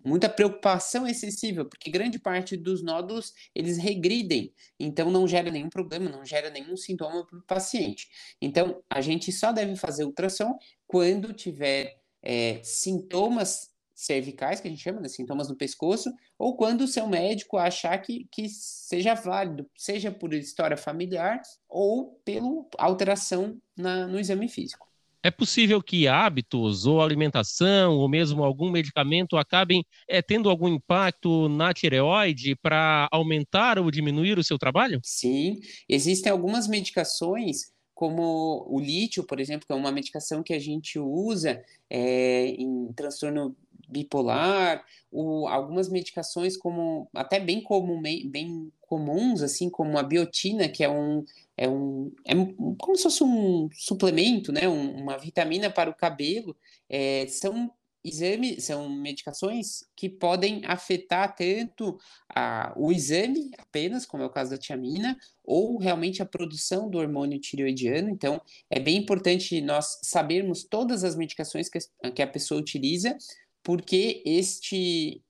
muita 0.05 0.29
preocupação 0.29 1.07
excessiva, 1.07 1.65
porque 1.65 1.91
grande 1.91 2.19
parte 2.19 2.57
dos 2.57 2.83
nódulos 2.83 3.33
eles 3.55 3.79
regridem, 3.79 4.53
então 4.79 5.11
não 5.11 5.27
gera 5.27 5.51
nenhum 5.51 5.71
problema, 5.71 6.11
não 6.11 6.25
gera 6.25 6.51
nenhum 6.51 6.77
sintoma 6.77 7.25
para 7.27 7.39
o 7.39 7.43
paciente. 7.43 8.09
Então 8.41 8.83
a 8.91 9.01
gente 9.01 9.33
só 9.33 9.53
deve 9.53 9.75
fazer 9.77 10.05
ultrassom 10.05 10.59
quando 10.87 11.33
tiver 11.33 11.99
é, 12.23 12.61
sintomas 12.63 13.75
cervicais, 13.95 14.61
que 14.61 14.69
a 14.69 14.71
gente 14.71 14.83
chama, 14.83 15.01
né, 15.01 15.09
sintomas 15.09 15.49
no 15.49 15.57
pescoço, 15.57 16.13
ou 16.39 16.55
quando 16.55 16.83
o 16.83 16.89
seu 16.89 17.09
médico 17.09 17.57
achar 17.57 17.97
que, 17.99 18.29
que 18.31 18.47
seja 18.51 19.15
válido, 19.15 19.67
seja 19.75 20.13
por 20.13 20.35
história 20.35 20.77
familiar 20.77 21.41
ou 21.67 22.21
pela 22.23 22.67
alteração 22.77 23.59
na, 23.75 24.07
no 24.07 24.21
exame 24.21 24.49
físico. 24.49 24.87
É 25.27 25.31
possível 25.33 25.83
que 25.83 26.07
hábitos 26.07 26.87
ou 26.87 27.03
alimentação 27.03 27.97
ou 27.97 28.09
mesmo 28.09 28.45
algum 28.45 28.71
medicamento 28.71 29.37
acabem 29.37 29.85
é, 30.09 30.23
tendo 30.23 30.49
algum 30.49 30.69
impacto 30.69 31.49
na 31.49 31.75
tireoide 31.75 32.55
para 32.55 33.09
aumentar 33.11 33.77
ou 33.77 33.91
diminuir 33.91 34.39
o 34.39 34.45
seu 34.45 34.57
trabalho? 34.57 35.01
Sim, 35.03 35.59
existem 35.89 36.31
algumas 36.31 36.69
medicações 36.69 37.73
como 37.93 38.65
o 38.71 38.79
lítio, 38.79 39.25
por 39.25 39.41
exemplo, 39.41 39.67
que 39.67 39.73
é 39.73 39.77
uma 39.77 39.91
medicação 39.91 40.45
que 40.45 40.55
a 40.55 40.61
gente 40.61 40.97
usa 40.97 41.61
é, 41.91 42.47
em 42.51 42.93
transtorno 42.93 43.57
bipolar, 43.89 44.85
o, 45.11 45.49
algumas 45.49 45.89
medicações 45.89 46.57
como 46.57 47.09
até 47.13 47.41
bem, 47.41 47.61
comum, 47.61 48.01
bem 48.01 48.71
comuns, 48.83 49.43
assim 49.43 49.69
como 49.69 49.99
a 49.99 50.05
biotina, 50.05 50.69
que 50.69 50.85
é 50.85 50.89
um, 50.89 51.25
é 51.57 51.69
um 51.69 52.13
é 52.25 52.35
como 52.79 52.97
se 52.97 53.05
fosse 53.05 53.25
um 53.25 53.69
suplemento, 53.73 54.53
né, 54.53 54.69
um, 54.69 55.03
uma 55.03 55.17
vitamina 55.17 55.71
para 55.71 55.91
o 55.91 55.95
cabelo, 55.95 56.57
é, 56.89 57.27
são 57.29 57.73
exame, 58.07 58.61
são 58.61 58.89
medicações 58.89 59.85
que 59.97 60.09
podem 60.09 60.63
afetar 60.65 61.35
tanto 61.35 61.99
a, 62.29 62.73
o 62.77 62.93
exame 62.93 63.51
apenas, 63.59 64.07
como 64.07 64.23
é 64.23 64.27
o 64.27 64.31
caso 64.31 64.53
da 64.53 64.59
tiamina, 64.59 65.17
ou 65.45 65.77
realmente 65.79 66.23
a 66.23 66.27
produção 66.27 66.89
do 66.89 66.99
hormônio 66.99 67.41
tireoidiano. 67.41 68.09
Então, 68.09 68.41
é 68.71 68.79
bem 68.79 68.97
importante 68.97 69.61
nós 69.61 69.99
sabermos 70.03 70.65
todas 70.65 71.05
as 71.05 71.17
medicações 71.17 71.69
que, 71.69 71.79
que 72.15 72.23
a 72.23 72.27
pessoa 72.27 72.61
utiliza, 72.61 73.17
porque 73.63 74.23
este, 74.25 75.21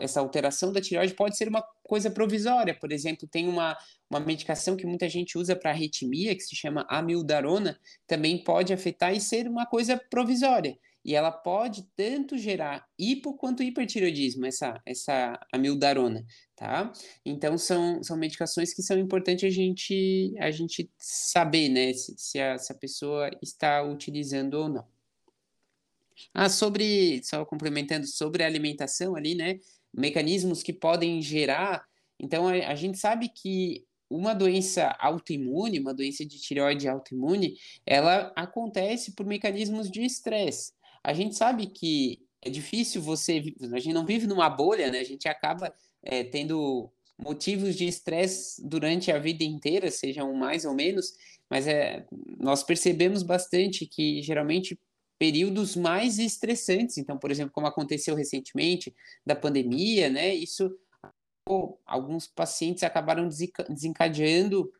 essa 0.00 0.20
alteração 0.20 0.72
da 0.72 0.80
tireoide 0.80 1.14
pode 1.14 1.36
ser 1.36 1.48
uma 1.48 1.62
coisa 1.88 2.10
provisória. 2.10 2.78
Por 2.78 2.92
exemplo, 2.92 3.26
tem 3.26 3.48
uma, 3.48 3.76
uma 4.08 4.20
medicação 4.20 4.76
que 4.76 4.86
muita 4.86 5.08
gente 5.08 5.36
usa 5.36 5.56
para 5.56 5.70
arritmia, 5.70 6.36
que 6.36 6.42
se 6.42 6.54
chama 6.54 6.86
amildarona, 6.88 7.76
também 8.06 8.44
pode 8.44 8.72
afetar 8.72 9.12
e 9.12 9.20
ser 9.20 9.48
uma 9.48 9.66
coisa 9.66 10.00
provisória 10.08 10.78
e 11.08 11.14
ela 11.14 11.32
pode 11.32 11.88
tanto 11.96 12.36
gerar 12.36 12.86
hipo 12.98 13.32
quanto 13.34 13.62
hipertireoidismo, 13.62 14.44
essa, 14.44 14.78
essa 14.84 15.40
amildarona, 15.50 16.22
tá? 16.54 16.92
Então, 17.24 17.56
são, 17.56 18.02
são 18.02 18.14
medicações 18.14 18.74
que 18.74 18.82
são 18.82 18.98
importantes 18.98 19.44
a 19.44 19.50
gente, 19.50 20.34
a 20.38 20.50
gente 20.50 20.90
saber, 20.98 21.70
né, 21.70 21.94
se, 21.94 22.14
se, 22.18 22.38
a, 22.38 22.58
se 22.58 22.70
a 22.70 22.76
pessoa 22.76 23.30
está 23.42 23.82
utilizando 23.82 24.52
ou 24.54 24.68
não. 24.68 24.86
Ah, 26.34 26.50
sobre, 26.50 27.22
só 27.24 27.42
complementando, 27.44 28.06
sobre 28.06 28.42
a 28.42 28.46
alimentação 28.46 29.16
ali, 29.16 29.34
né, 29.34 29.58
mecanismos 29.98 30.62
que 30.62 30.72
podem 30.72 31.20
gerar, 31.20 31.84
então 32.18 32.48
a, 32.48 32.52
a 32.52 32.74
gente 32.74 32.98
sabe 32.98 33.28
que 33.28 33.84
uma 34.10 34.34
doença 34.34 34.96
autoimune, 34.98 35.80
uma 35.80 35.92
doença 35.92 36.24
de 36.24 36.40
tireoide 36.40 36.88
autoimune, 36.88 37.56
ela 37.84 38.32
acontece 38.34 39.12
por 39.12 39.26
mecanismos 39.26 39.90
de 39.90 40.02
estresse. 40.02 40.72
A 41.04 41.12
gente 41.12 41.36
sabe 41.36 41.66
que 41.66 42.20
é 42.40 42.48
difícil 42.48 43.02
você. 43.02 43.42
A 43.72 43.78
gente 43.78 43.92
não 43.92 44.06
vive 44.06 44.26
numa 44.26 44.48
bolha, 44.48 44.90
né? 44.90 45.00
A 45.00 45.04
gente 45.04 45.28
acaba 45.28 45.72
é, 46.02 46.24
tendo 46.24 46.90
motivos 47.18 47.74
de 47.74 47.86
estresse 47.86 48.66
durante 48.66 49.10
a 49.10 49.18
vida 49.18 49.44
inteira, 49.44 49.90
sejam 49.90 50.32
mais 50.34 50.64
ou 50.64 50.72
menos, 50.72 51.14
mas 51.50 51.66
é, 51.66 52.06
nós 52.38 52.62
percebemos 52.62 53.22
bastante 53.22 53.86
que 53.86 54.22
geralmente 54.22 54.78
períodos 55.18 55.74
mais 55.74 56.18
estressantes, 56.18 56.98
então, 56.98 57.18
por 57.18 57.30
exemplo, 57.30 57.52
como 57.52 57.66
aconteceu 57.66 58.14
recentemente 58.14 58.94
da 59.26 59.34
pandemia, 59.34 60.08
né? 60.08 60.34
Isso 60.34 60.70
alguns 61.86 62.26
pacientes 62.26 62.82
acabaram 62.82 63.26
desencadeando 63.26 64.70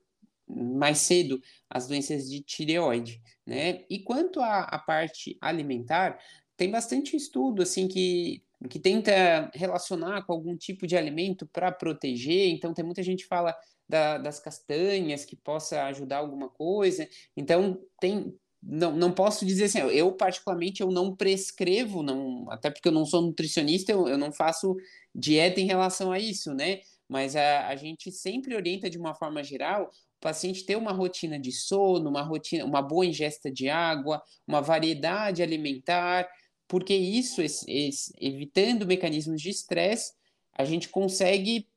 mais 0.47 0.99
cedo 0.99 1.41
as 1.69 1.87
doenças 1.87 2.29
de 2.29 2.43
tireoide, 2.43 3.23
né? 3.47 3.85
E 3.89 3.99
quanto 3.99 4.41
à, 4.41 4.61
à 4.61 4.79
parte 4.79 5.37
alimentar, 5.41 6.19
tem 6.57 6.71
bastante 6.71 7.17
estudo 7.17 7.63
assim 7.63 7.89
que 7.89 8.43
que 8.69 8.81
tenta 8.81 9.51
relacionar 9.55 10.23
com 10.27 10.33
algum 10.33 10.57
tipo 10.57 10.87
de 10.87 10.97
alimento 10.97 11.47
para 11.47 11.71
proteger. 11.71 12.49
Então, 12.49 12.75
tem 12.75 12.85
muita 12.85 13.03
gente 13.03 13.23
que 13.23 13.29
fala 13.29 13.55
da, 13.89 14.19
das 14.19 14.41
castanhas 14.41 15.25
que 15.25 15.37
possa 15.37 15.85
ajudar 15.85 16.19
alguma 16.19 16.49
coisa. 16.49 17.09
Então, 17.37 17.81
tem. 18.01 18.37
Não, 18.71 18.95
não 18.95 19.11
posso 19.11 19.47
dizer 19.47 19.65
assim, 19.65 19.79
eu 19.79 20.13
particularmente 20.13 20.83
eu 20.83 20.91
não 20.91 21.17
prescrevo, 21.17 22.03
não, 22.03 22.51
até 22.51 22.71
porque 22.71 22.89
eu 22.89 22.93
não 22.93 23.07
sou 23.07 23.23
nutricionista, 23.23 23.91
eu, 23.93 24.07
eu 24.07 24.19
não 24.19 24.31
faço 24.31 24.77
dieta 25.15 25.59
em 25.59 25.65
relação 25.65 26.13
a 26.13 26.19
isso, 26.19 26.53
né? 26.53 26.81
Mas 27.09 27.35
a, 27.35 27.69
a 27.69 27.77
gente 27.77 28.13
sempre 28.13 28.55
orienta 28.55 28.91
de 28.91 28.99
uma 28.99 29.15
forma 29.15 29.43
geral 29.43 29.91
o 30.19 30.21
paciente 30.21 30.67
ter 30.67 30.77
uma 30.77 30.93
rotina 30.93 31.39
de 31.39 31.53
sono, 31.53 32.11
uma 32.11 32.23
rotina, 32.23 32.65
uma 32.65 32.83
boa 32.83 33.07
ingesta 33.07 33.51
de 33.51 33.69
água, 33.71 34.21
uma 34.47 34.61
variedade 34.61 35.43
alimentar, 35.43 36.29
porque 36.67 36.95
isso, 36.95 37.41
esse, 37.41 37.65
esse, 37.71 38.13
evitando 38.21 38.85
mecanismos 38.85 39.41
de 39.41 39.49
estresse, 39.49 40.13
a 40.53 40.65
gente 40.65 40.89
consegue 40.89 41.69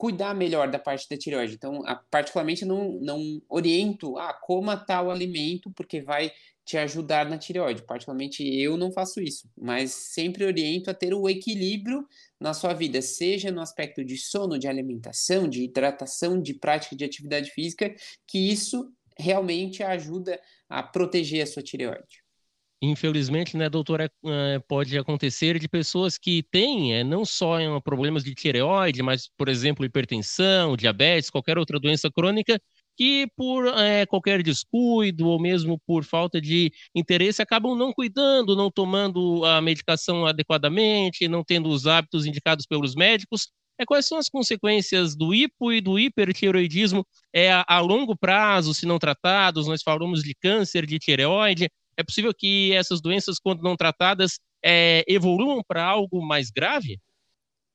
cuidar 0.00 0.34
melhor 0.34 0.70
da 0.70 0.78
parte 0.78 1.06
da 1.10 1.16
tireoide. 1.18 1.56
Então, 1.56 1.86
a, 1.86 1.94
particularmente, 1.94 2.64
não, 2.64 2.98
não 3.02 3.20
oriento, 3.50 4.16
ah, 4.16 4.32
coma 4.32 4.74
tal 4.74 5.10
alimento, 5.10 5.70
porque 5.76 6.00
vai 6.00 6.32
te 6.64 6.78
ajudar 6.78 7.28
na 7.28 7.36
tireoide. 7.36 7.84
Particularmente, 7.84 8.42
eu 8.42 8.78
não 8.78 8.90
faço 8.90 9.20
isso, 9.20 9.46
mas 9.54 9.92
sempre 9.92 10.46
oriento 10.46 10.88
a 10.90 10.94
ter 10.94 11.12
o 11.12 11.28
equilíbrio 11.28 12.06
na 12.40 12.54
sua 12.54 12.72
vida, 12.72 13.02
seja 13.02 13.50
no 13.50 13.60
aspecto 13.60 14.02
de 14.02 14.16
sono, 14.16 14.58
de 14.58 14.66
alimentação, 14.66 15.46
de 15.46 15.64
hidratação, 15.64 16.40
de 16.40 16.54
prática 16.54 16.96
de 16.96 17.04
atividade 17.04 17.50
física, 17.50 17.94
que 18.26 18.38
isso 18.50 18.90
realmente 19.18 19.82
ajuda 19.82 20.40
a 20.66 20.82
proteger 20.82 21.42
a 21.42 21.46
sua 21.46 21.62
tireoide. 21.62 22.24
Infelizmente, 22.82 23.58
né, 23.58 23.68
doutora, 23.68 24.10
é, 24.24 24.58
pode 24.60 24.96
acontecer 24.96 25.58
de 25.58 25.68
pessoas 25.68 26.16
que 26.16 26.42
têm 26.50 26.94
é, 26.94 27.04
não 27.04 27.26
só 27.26 27.58
problemas 27.80 28.24
de 28.24 28.34
tireoide, 28.34 29.02
mas, 29.02 29.28
por 29.36 29.50
exemplo, 29.50 29.84
hipertensão, 29.84 30.76
diabetes, 30.78 31.28
qualquer 31.28 31.58
outra 31.58 31.78
doença 31.78 32.10
crônica, 32.10 32.58
que 32.96 33.26
por 33.36 33.66
é, 33.78 34.06
qualquer 34.06 34.42
descuido 34.42 35.28
ou 35.28 35.38
mesmo 35.38 35.78
por 35.86 36.04
falta 36.04 36.40
de 36.40 36.72
interesse 36.94 37.42
acabam 37.42 37.76
não 37.76 37.92
cuidando, 37.92 38.56
não 38.56 38.70
tomando 38.70 39.44
a 39.44 39.60
medicação 39.60 40.24
adequadamente, 40.24 41.28
não 41.28 41.44
tendo 41.44 41.68
os 41.68 41.86
hábitos 41.86 42.24
indicados 42.24 42.64
pelos 42.66 42.94
médicos. 42.94 43.48
É, 43.78 43.84
quais 43.86 44.06
são 44.06 44.18
as 44.18 44.28
consequências 44.28 45.14
do 45.16 45.34
hipo 45.34 45.70
e 45.72 45.80
do 45.82 45.98
hipertireoidismo 45.98 47.06
é, 47.32 47.50
a, 47.52 47.64
a 47.66 47.80
longo 47.80 48.16
prazo, 48.16 48.74
se 48.74 48.86
não 48.86 48.98
tratados? 48.98 49.66
Nós 49.66 49.82
falamos 49.82 50.22
de 50.22 50.34
câncer 50.34 50.86
de 50.86 50.98
tireoide. 50.98 51.68
É 52.00 52.02
possível 52.02 52.32
que 52.32 52.72
essas 52.72 52.98
doenças, 52.98 53.38
quando 53.38 53.62
não 53.62 53.76
tratadas, 53.76 54.40
é, 54.64 55.04
evoluam 55.06 55.62
para 55.62 55.84
algo 55.84 56.24
mais 56.24 56.50
grave? 56.50 56.98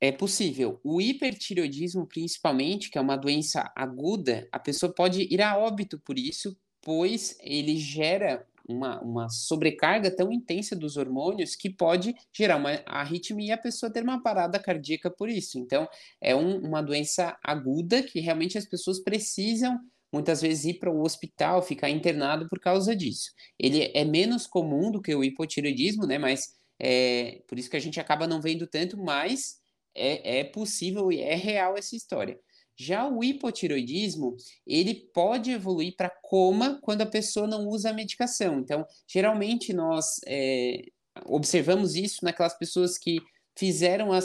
É 0.02 0.12
possível. 0.12 0.80
O 0.84 1.00
hipertireoidismo, 1.00 2.08
principalmente, 2.08 2.90
que 2.90 2.98
é 2.98 3.02
uma 3.02 3.16
doença 3.16 3.72
aguda, 3.76 4.48
a 4.52 4.58
pessoa 4.58 4.92
pode 4.92 5.32
ir 5.32 5.44
a 5.44 5.56
óbito 5.56 6.00
por 6.00 6.18
isso, 6.18 6.58
pois 6.82 7.38
ele 7.40 7.78
gera 7.78 8.44
uma, 8.68 9.00
uma 9.00 9.30
sobrecarga 9.30 10.10
tão 10.10 10.32
intensa 10.32 10.76
dos 10.76 10.98
hormônios 10.98 11.56
que 11.56 11.70
pode 11.70 12.16
gerar 12.34 12.58
uma 12.58 12.82
arritmia 12.88 13.50
e 13.50 13.52
a 13.52 13.58
pessoa 13.60 13.94
ter 13.94 14.02
uma 14.02 14.24
parada 14.24 14.58
cardíaca 14.58 15.12
por 15.12 15.30
isso. 15.30 15.60
Então, 15.60 15.88
é 16.20 16.36
um, 16.36 16.62
uma 16.62 16.82
doença 16.82 17.38
aguda 17.44 18.02
que 18.02 18.20
realmente 18.20 18.58
as 18.58 18.66
pessoas 18.66 19.00
precisam 19.00 19.80
muitas 20.16 20.42
vezes 20.42 20.64
ir 20.64 20.80
para 20.80 20.90
o 20.90 21.04
hospital, 21.04 21.62
ficar 21.62 21.90
internado 21.90 22.48
por 22.48 22.58
causa 22.58 22.96
disso. 22.96 23.32
Ele 23.60 23.92
é 23.94 24.06
menos 24.06 24.48
comum 24.48 24.90
do 24.90 25.02
que 25.02 25.14
o 25.14 25.26
hipotireoidismo, 25.26 26.06
né? 26.08 26.18
Mas 26.18 26.54
é, 26.80 27.42
por 27.50 27.60
isso 27.60 27.70
que 27.70 27.76
a 27.76 27.82
gente 27.82 28.00
acaba 28.00 28.26
não 28.26 28.42
vendo 28.42 28.66
tanto, 28.66 28.98
mas 28.98 29.58
é, 29.94 30.40
é 30.40 30.44
possível 30.46 31.12
e 31.12 31.20
é 31.20 31.36
real 31.36 31.78
essa 31.78 31.98
história. 31.98 32.40
Já 32.78 33.10
o 33.10 33.24
hipotiroidismo, 33.24 34.38
ele 34.66 34.96
pode 35.14 35.52
evoluir 35.52 35.96
para 35.98 36.10
coma 36.10 36.80
quando 36.82 37.02
a 37.02 37.06
pessoa 37.06 37.46
não 37.46 37.68
usa 37.68 37.90
a 37.90 37.94
medicação. 37.94 38.60
Então, 38.60 38.86
geralmente 39.06 39.74
nós 39.74 40.22
é, 40.26 40.82
observamos 41.26 41.96
isso 41.96 42.24
naquelas 42.24 42.58
pessoas 42.58 42.98
que 42.98 43.20
fizeram 43.58 44.14
a 44.14 44.20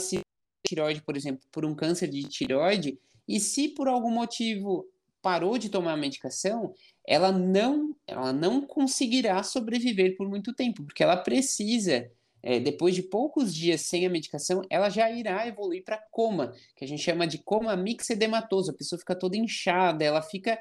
tireoide, 0.64 1.02
por 1.02 1.16
exemplo, 1.16 1.44
por 1.50 1.64
um 1.64 1.74
câncer 1.74 2.08
de 2.08 2.22
tireoide, 2.22 2.96
e 3.26 3.40
se 3.40 3.68
por 3.68 3.88
algum 3.88 4.10
motivo 4.10 4.86
parou 5.22 5.58
de 5.58 5.68
tomar 5.68 5.92
a 5.92 5.96
medicação, 5.96 6.74
ela 7.06 7.32
não, 7.32 7.94
ela 8.06 8.32
não 8.32 8.60
conseguirá 8.60 9.42
sobreviver 9.42 10.16
por 10.16 10.28
muito 10.28 10.54
tempo, 10.54 10.84
porque 10.84 11.02
ela 11.02 11.16
precisa 11.16 12.10
é, 12.42 12.58
depois 12.58 12.94
de 12.94 13.02
poucos 13.02 13.54
dias 13.54 13.82
sem 13.82 14.06
a 14.06 14.10
medicação, 14.10 14.62
ela 14.70 14.88
já 14.88 15.10
irá 15.10 15.46
evoluir 15.46 15.84
para 15.84 16.02
coma, 16.10 16.54
que 16.74 16.84
a 16.84 16.88
gente 16.88 17.02
chama 17.02 17.26
de 17.26 17.38
coma 17.38 17.76
mixedematoso. 17.76 18.70
A 18.70 18.74
pessoa 18.74 18.98
fica 18.98 19.14
toda 19.14 19.36
inchada, 19.36 20.04
ela 20.04 20.22
fica 20.22 20.58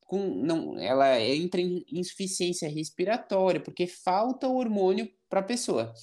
com. 0.00 0.18
Não, 0.18 0.78
ela 0.78 1.18
entra 1.20 1.60
em 1.60 1.84
insuficiência 1.90 2.68
respiratória, 2.68 3.60
porque 3.60 3.86
falta 3.86 4.46
o 4.46 4.56
hormônio 4.56 5.10
para 5.28 5.40
a 5.40 5.44
pessoa. 5.44 5.94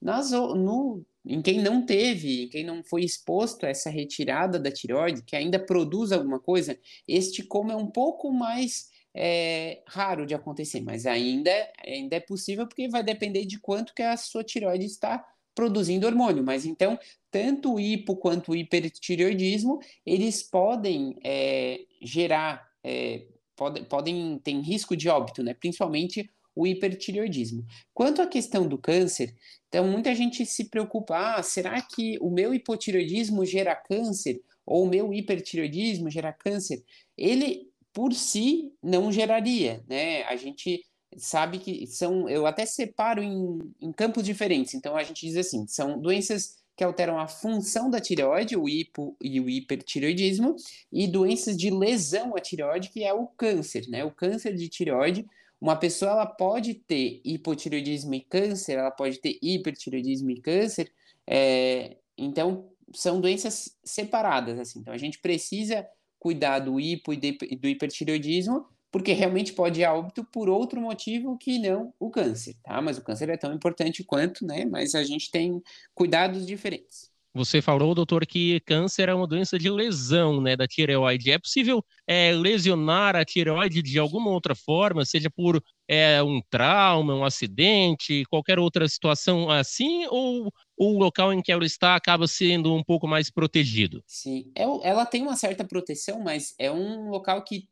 Nas, 0.00 0.30
no, 0.30 1.04
em 1.26 1.42
quem 1.42 1.60
não 1.60 1.84
teve, 1.84 2.44
em 2.44 2.48
quem 2.48 2.64
não 2.64 2.82
foi 2.84 3.02
exposto 3.02 3.66
a 3.66 3.68
essa 3.68 3.90
retirada 3.90 4.58
da 4.58 4.70
tireoide, 4.70 5.22
que 5.22 5.34
ainda 5.34 5.58
produz 5.58 6.12
alguma 6.12 6.38
coisa, 6.38 6.78
este 7.06 7.42
coma 7.42 7.72
é 7.72 7.76
um 7.76 7.90
pouco 7.90 8.32
mais 8.32 8.94
é 9.18 9.82
raro 9.88 10.26
de 10.26 10.34
acontecer, 10.34 10.82
mas 10.82 11.06
ainda, 11.06 11.50
ainda 11.86 12.16
é 12.16 12.20
possível 12.20 12.66
porque 12.66 12.86
vai 12.86 13.02
depender 13.02 13.46
de 13.46 13.58
quanto 13.58 13.94
que 13.94 14.02
a 14.02 14.14
sua 14.14 14.44
tireoide 14.44 14.84
está 14.84 15.24
produzindo 15.54 16.06
hormônio. 16.06 16.44
Mas 16.44 16.66
então, 16.66 16.98
tanto 17.30 17.74
o 17.74 17.80
hipo 17.80 18.14
quanto 18.16 18.52
o 18.52 18.56
hipertireoidismo, 18.56 19.80
eles 20.04 20.42
podem 20.42 21.18
é, 21.24 21.80
gerar, 22.02 22.68
é, 22.84 23.26
pode, 23.56 23.84
podem 23.86 24.38
ter 24.38 24.60
risco 24.60 24.94
de 24.94 25.08
óbito, 25.08 25.42
né? 25.42 25.54
principalmente 25.54 26.30
o 26.56 26.66
hipertireoidismo. 26.66 27.64
Quanto 27.92 28.22
à 28.22 28.26
questão 28.26 28.66
do 28.66 28.78
câncer, 28.78 29.34
então 29.68 29.86
muita 29.86 30.14
gente 30.14 30.44
se 30.46 30.70
preocupa, 30.70 31.36
ah, 31.36 31.42
será 31.42 31.80
que 31.82 32.18
o 32.20 32.30
meu 32.30 32.54
hipotireoidismo 32.54 33.44
gera 33.44 33.76
câncer? 33.76 34.40
Ou 34.64 34.84
o 34.84 34.88
meu 34.88 35.12
hipertireoidismo 35.12 36.10
gera 36.10 36.32
câncer? 36.32 36.82
Ele 37.16 37.70
por 37.92 38.12
si 38.12 38.72
não 38.82 39.12
geraria, 39.12 39.84
né? 39.88 40.22
A 40.24 40.36
gente 40.36 40.82
sabe 41.16 41.58
que 41.58 41.86
são, 41.86 42.28
eu 42.28 42.46
até 42.46 42.66
separo 42.66 43.22
em, 43.22 43.58
em 43.80 43.92
campos 43.92 44.22
diferentes. 44.24 44.74
Então 44.74 44.96
a 44.96 45.02
gente 45.02 45.26
diz 45.26 45.36
assim, 45.36 45.66
são 45.66 45.98
doenças 46.00 46.56
que 46.76 46.84
alteram 46.84 47.18
a 47.18 47.26
função 47.26 47.88
da 47.88 48.00
tireoide, 48.00 48.56
o 48.56 48.68
hipo 48.68 49.16
e 49.20 49.40
o 49.40 49.48
hipertireoidismo, 49.48 50.54
e 50.92 51.08
doenças 51.08 51.56
de 51.56 51.70
lesão 51.70 52.36
à 52.36 52.40
tireoide, 52.40 52.90
que 52.90 53.02
é 53.02 53.14
o 53.14 53.26
câncer, 53.26 53.88
né? 53.88 54.04
O 54.04 54.10
câncer 54.10 54.54
de 54.54 54.68
tireoide, 54.68 55.26
uma 55.60 55.76
pessoa 55.76 56.12
ela 56.12 56.26
pode 56.26 56.74
ter 56.74 57.20
hipotireoidismo 57.24 58.14
e 58.14 58.20
câncer, 58.20 58.78
ela 58.78 58.90
pode 58.90 59.18
ter 59.18 59.38
hipertireoidismo 59.42 60.30
e 60.30 60.40
câncer, 60.40 60.92
é, 61.26 61.96
então 62.16 62.70
são 62.94 63.20
doenças 63.20 63.76
separadas, 63.84 64.58
assim. 64.58 64.80
Então 64.80 64.94
a 64.94 64.98
gente 64.98 65.18
precisa 65.18 65.86
cuidar 66.18 66.60
do 66.60 66.78
hipo 66.80 67.12
e 67.12 67.16
do 67.56 67.68
hipertireoidismo, 67.68 68.66
porque 68.90 69.12
realmente 69.12 69.52
pode 69.52 69.80
ir 69.80 69.84
a 69.84 69.94
óbito 69.94 70.24
por 70.24 70.48
outro 70.48 70.80
motivo 70.80 71.36
que 71.36 71.58
não 71.58 71.92
o 71.98 72.10
câncer, 72.10 72.56
tá? 72.62 72.80
Mas 72.80 72.98
o 72.98 73.02
câncer 73.02 73.28
é 73.28 73.36
tão 73.36 73.52
importante 73.52 74.04
quanto, 74.04 74.46
né? 74.46 74.64
Mas 74.64 74.94
a 74.94 75.04
gente 75.04 75.30
tem 75.30 75.62
cuidados 75.94 76.46
diferentes. 76.46 77.10
Você 77.36 77.60
falou, 77.60 77.94
doutor, 77.94 78.24
que 78.24 78.60
câncer 78.60 79.10
é 79.10 79.14
uma 79.14 79.26
doença 79.26 79.58
de 79.58 79.68
lesão 79.68 80.40
né, 80.40 80.56
da 80.56 80.66
tireoide. 80.66 81.30
É 81.30 81.38
possível 81.38 81.84
é, 82.06 82.32
lesionar 82.32 83.14
a 83.14 83.26
tireoide 83.26 83.82
de 83.82 83.98
alguma 83.98 84.30
outra 84.30 84.54
forma, 84.54 85.04
seja 85.04 85.28
por 85.28 85.62
é, 85.86 86.22
um 86.22 86.40
trauma, 86.48 87.14
um 87.14 87.26
acidente, 87.26 88.24
qualquer 88.30 88.58
outra 88.58 88.88
situação 88.88 89.50
assim, 89.50 90.06
ou 90.06 90.50
o 90.78 90.98
local 90.98 91.30
em 91.30 91.42
que 91.42 91.52
ela 91.52 91.66
está 91.66 91.94
acaba 91.94 92.26
sendo 92.26 92.74
um 92.74 92.82
pouco 92.82 93.06
mais 93.06 93.30
protegido? 93.30 94.02
Sim, 94.06 94.50
é 94.54 94.64
ela 94.82 95.04
tem 95.04 95.20
uma 95.20 95.36
certa 95.36 95.62
proteção, 95.62 96.20
mas 96.20 96.54
é 96.58 96.72
um 96.72 97.10
local 97.10 97.44
que 97.44 97.68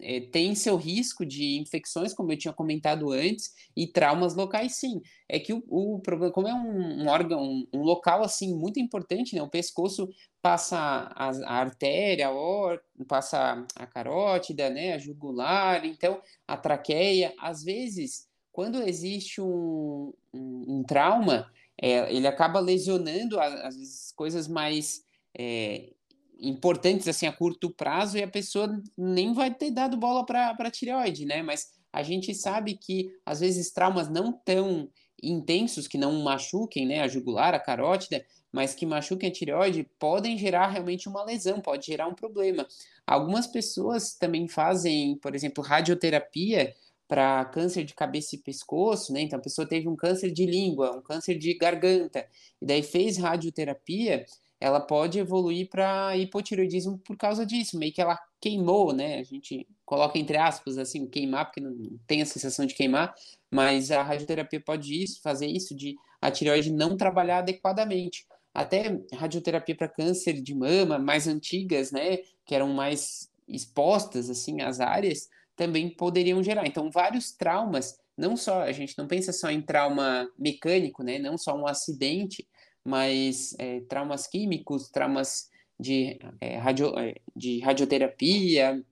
é, 0.00 0.20
tem 0.20 0.54
seu 0.54 0.76
risco 0.76 1.24
de 1.24 1.58
infecções, 1.58 2.12
como 2.12 2.32
eu 2.32 2.38
tinha 2.38 2.52
comentado 2.52 3.12
antes, 3.12 3.52
e 3.76 3.86
traumas 3.86 4.34
locais, 4.34 4.76
sim. 4.76 5.00
É 5.28 5.38
que 5.38 5.52
o, 5.52 6.00
problema, 6.00 6.32
como 6.32 6.48
é 6.48 6.54
um, 6.54 7.02
um 7.02 7.08
órgão, 7.08 7.42
um, 7.42 7.66
um, 7.72 7.82
local 7.82 8.22
assim 8.22 8.54
muito 8.54 8.78
importante, 8.80 9.34
né? 9.34 9.42
O 9.42 9.48
pescoço 9.48 10.08
passa 10.40 10.78
a, 10.78 11.30
a 11.30 11.54
artéria, 11.54 12.28
a 12.28 12.32
or, 12.32 12.80
passa 13.08 13.66
a 13.74 13.86
carótida, 13.86 14.70
né? 14.70 14.94
A 14.94 14.98
jugular, 14.98 15.84
então 15.84 16.20
a 16.46 16.56
traqueia. 16.56 17.34
Às 17.38 17.62
vezes, 17.62 18.28
quando 18.52 18.82
existe 18.82 19.40
um, 19.40 20.12
um, 20.32 20.78
um 20.78 20.82
trauma, 20.82 21.50
é, 21.80 22.12
ele 22.14 22.26
acaba 22.26 22.60
lesionando 22.60 23.38
às 23.38 23.76
vezes 23.76 24.12
coisas 24.12 24.48
mais 24.48 25.04
é, 25.38 25.90
importantes 26.38 27.08
assim 27.08 27.26
a 27.26 27.32
curto 27.32 27.70
prazo 27.70 28.18
e 28.18 28.22
a 28.22 28.28
pessoa 28.28 28.80
nem 28.96 29.32
vai 29.32 29.52
ter 29.52 29.70
dado 29.70 29.96
bola 29.96 30.24
para 30.24 30.54
a 30.58 30.70
tireoide, 30.70 31.24
né? 31.24 31.42
Mas 31.42 31.72
a 31.92 32.02
gente 32.02 32.34
sabe 32.34 32.74
que 32.74 33.10
às 33.24 33.40
vezes 33.40 33.72
traumas 33.72 34.08
não 34.08 34.32
tão 34.32 34.90
intensos 35.22 35.88
que 35.88 35.96
não 35.96 36.22
machuquem, 36.22 36.86
né, 36.86 37.00
a 37.00 37.08
jugular, 37.08 37.54
a 37.54 37.58
carótida, 37.58 38.24
mas 38.52 38.74
que 38.74 38.86
machuquem 38.86 39.28
a 39.28 39.32
tireoide, 39.32 39.88
podem 39.98 40.36
gerar 40.36 40.68
realmente 40.68 41.08
uma 41.08 41.24
lesão, 41.24 41.60
pode 41.60 41.86
gerar 41.86 42.06
um 42.06 42.14
problema. 42.14 42.66
Algumas 43.06 43.46
pessoas 43.46 44.14
também 44.14 44.46
fazem, 44.48 45.16
por 45.16 45.34
exemplo, 45.34 45.64
radioterapia 45.64 46.74
para 47.08 47.44
câncer 47.46 47.84
de 47.84 47.94
cabeça 47.94 48.34
e 48.34 48.38
pescoço, 48.38 49.12
né? 49.12 49.20
Então 49.20 49.38
a 49.38 49.42
pessoa 49.42 49.66
teve 49.66 49.88
um 49.88 49.96
câncer 49.96 50.30
de 50.30 50.44
língua, 50.44 50.96
um 50.96 51.02
câncer 51.02 51.38
de 51.38 51.54
garganta, 51.54 52.26
e 52.60 52.66
daí 52.66 52.82
fez 52.82 53.16
radioterapia 53.16 54.26
ela 54.60 54.80
pode 54.80 55.18
evoluir 55.18 55.68
para 55.68 56.16
hipotiroidismo 56.16 56.98
por 56.98 57.16
causa 57.16 57.44
disso, 57.44 57.78
meio 57.78 57.92
que 57.92 58.00
ela 58.00 58.18
queimou, 58.40 58.92
né? 58.92 59.18
A 59.18 59.22
gente 59.22 59.66
coloca 59.84 60.18
entre 60.18 60.36
aspas 60.36 60.78
assim, 60.78 61.06
queimar, 61.06 61.46
porque 61.46 61.60
não 61.60 61.74
tem 62.06 62.22
a 62.22 62.26
sensação 62.26 62.64
de 62.64 62.74
queimar, 62.74 63.14
mas 63.50 63.90
a 63.90 64.02
radioterapia 64.02 64.60
pode 64.60 65.02
isso, 65.02 65.20
fazer 65.22 65.46
isso 65.46 65.74
de 65.74 65.96
a 66.20 66.30
tireoide 66.30 66.72
não 66.72 66.96
trabalhar 66.96 67.38
adequadamente. 67.38 68.26
Até 68.52 68.98
radioterapia 69.12 69.76
para 69.76 69.88
câncer 69.88 70.40
de 70.40 70.54
mama, 70.54 70.98
mais 70.98 71.28
antigas, 71.28 71.92
né, 71.92 72.18
que 72.44 72.54
eram 72.54 72.72
mais 72.72 73.30
expostas 73.46 74.30
assim 74.30 74.62
às 74.62 74.80
áreas, 74.80 75.28
também 75.54 75.90
poderiam 75.90 76.42
gerar. 76.42 76.66
Então, 76.66 76.90
vários 76.90 77.32
traumas, 77.32 77.98
não 78.16 78.36
só 78.36 78.62
a 78.62 78.72
gente 78.72 78.96
não 78.96 79.06
pensa 79.06 79.32
só 79.32 79.50
em 79.50 79.60
trauma 79.60 80.28
mecânico, 80.38 81.02
né, 81.02 81.18
não 81.18 81.36
só 81.36 81.54
um 81.54 81.66
acidente, 81.66 82.46
mas 82.86 83.54
é, 83.58 83.80
traumas 83.80 84.28
químicos, 84.28 84.88
traumas 84.88 85.50
de, 85.78 86.18
é, 86.40 86.56
radio, 86.56 86.96
é, 86.98 87.16
de 87.34 87.58
radioterapia, 87.58 88.82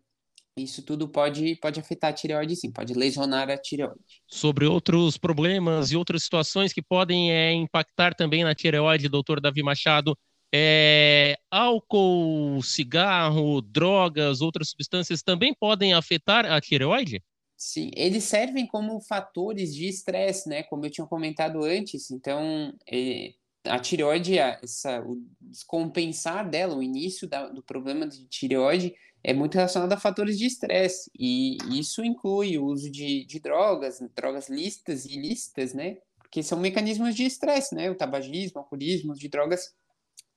isso 0.56 0.82
tudo 0.82 1.08
pode, 1.08 1.56
pode 1.56 1.80
afetar 1.80 2.10
a 2.10 2.12
tireoide, 2.12 2.56
sim, 2.56 2.70
pode 2.70 2.92
lesionar 2.94 3.48
a 3.50 3.56
tireoide. 3.56 4.22
Sobre 4.26 4.66
outros 4.66 5.16
problemas 5.16 5.90
e 5.90 5.96
outras 5.96 6.24
situações 6.24 6.72
que 6.72 6.82
podem 6.82 7.32
é, 7.32 7.52
impactar 7.52 8.14
também 8.14 8.42
na 8.44 8.54
tireoide, 8.54 9.08
doutor 9.08 9.40
Davi 9.40 9.62
Machado, 9.62 10.16
é, 10.52 11.36
álcool, 11.50 12.60
cigarro, 12.62 13.60
drogas, 13.60 14.40
outras 14.40 14.70
substâncias 14.70 15.22
também 15.22 15.54
podem 15.54 15.94
afetar 15.94 16.46
a 16.46 16.60
tireoide? 16.60 17.22
Sim, 17.56 17.90
eles 17.96 18.24
servem 18.24 18.66
como 18.66 19.00
fatores 19.00 19.74
de 19.74 19.88
estresse, 19.88 20.48
né? 20.48 20.62
Como 20.64 20.84
eu 20.84 20.90
tinha 20.90 21.06
comentado 21.06 21.64
antes. 21.64 22.10
Então, 22.10 22.72
é, 22.88 23.32
a 23.64 23.78
tireoide, 23.78 24.38
essa, 24.38 25.00
o 25.00 25.22
descompensar 25.40 26.48
dela, 26.48 26.76
o 26.76 26.82
início 26.82 27.28
da, 27.28 27.48
do 27.48 27.62
problema 27.62 28.06
de 28.06 28.26
tireoide 28.26 28.94
é 29.22 29.32
muito 29.32 29.54
relacionado 29.54 29.92
a 29.92 29.96
fatores 29.96 30.38
de 30.38 30.44
estresse, 30.44 31.10
e 31.18 31.56
isso 31.78 32.04
inclui 32.04 32.58
o 32.58 32.66
uso 32.66 32.90
de, 32.90 33.24
de 33.24 33.40
drogas, 33.40 33.98
drogas 34.14 34.50
listas 34.50 35.06
e 35.06 35.14
ilícitas, 35.14 35.72
né? 35.72 35.96
Porque 36.18 36.42
são 36.42 36.60
mecanismos 36.60 37.14
de 37.14 37.24
estresse, 37.24 37.74
né? 37.74 37.90
O 37.90 37.94
tabagismo, 37.94 38.56
o 38.56 38.58
alcoolismo, 38.58 39.14
de 39.14 39.28
drogas 39.28 39.72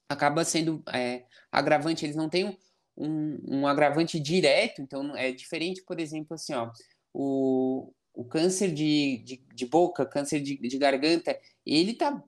acaba 0.09 0.45
sendo 0.45 0.81
é, 0.93 1.25
agravante, 1.51 2.05
eles 2.05 2.15
não 2.15 2.29
têm 2.29 2.57
um, 2.95 3.39
um 3.45 3.67
agravante 3.67 4.17
direto, 4.21 4.81
então 4.81 5.13
é 5.17 5.33
diferente, 5.33 5.83
por 5.83 5.99
exemplo, 5.99 6.33
assim, 6.33 6.53
ó, 6.53 6.71
o, 7.13 7.91
o 8.13 8.23
câncer 8.23 8.73
de, 8.73 9.17
de, 9.25 9.43
de 9.53 9.65
boca, 9.65 10.05
câncer 10.05 10.39
de, 10.39 10.57
de 10.57 10.77
garganta, 10.77 11.37
ele 11.65 11.93
tá 11.93 12.23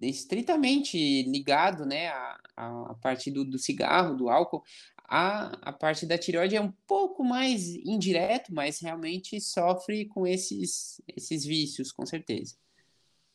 estritamente 0.00 1.22
ligado, 1.22 1.86
né, 1.86 2.08
a, 2.56 2.94
parte 3.00 3.30
do, 3.30 3.44
do 3.44 3.58
cigarro, 3.58 4.16
do 4.16 4.28
álcool, 4.28 4.62
a, 5.08 5.46
a 5.62 5.72
parte 5.72 6.04
da 6.04 6.18
tireoide 6.18 6.56
é 6.56 6.60
um 6.60 6.72
pouco 6.86 7.24
mais 7.24 7.74
indireto, 7.76 8.52
mas 8.52 8.80
realmente 8.80 9.40
sofre 9.40 10.06
com 10.06 10.26
esses, 10.26 11.00
esses 11.16 11.44
vícios, 11.44 11.92
com 11.92 12.04
certeza. 12.04 12.56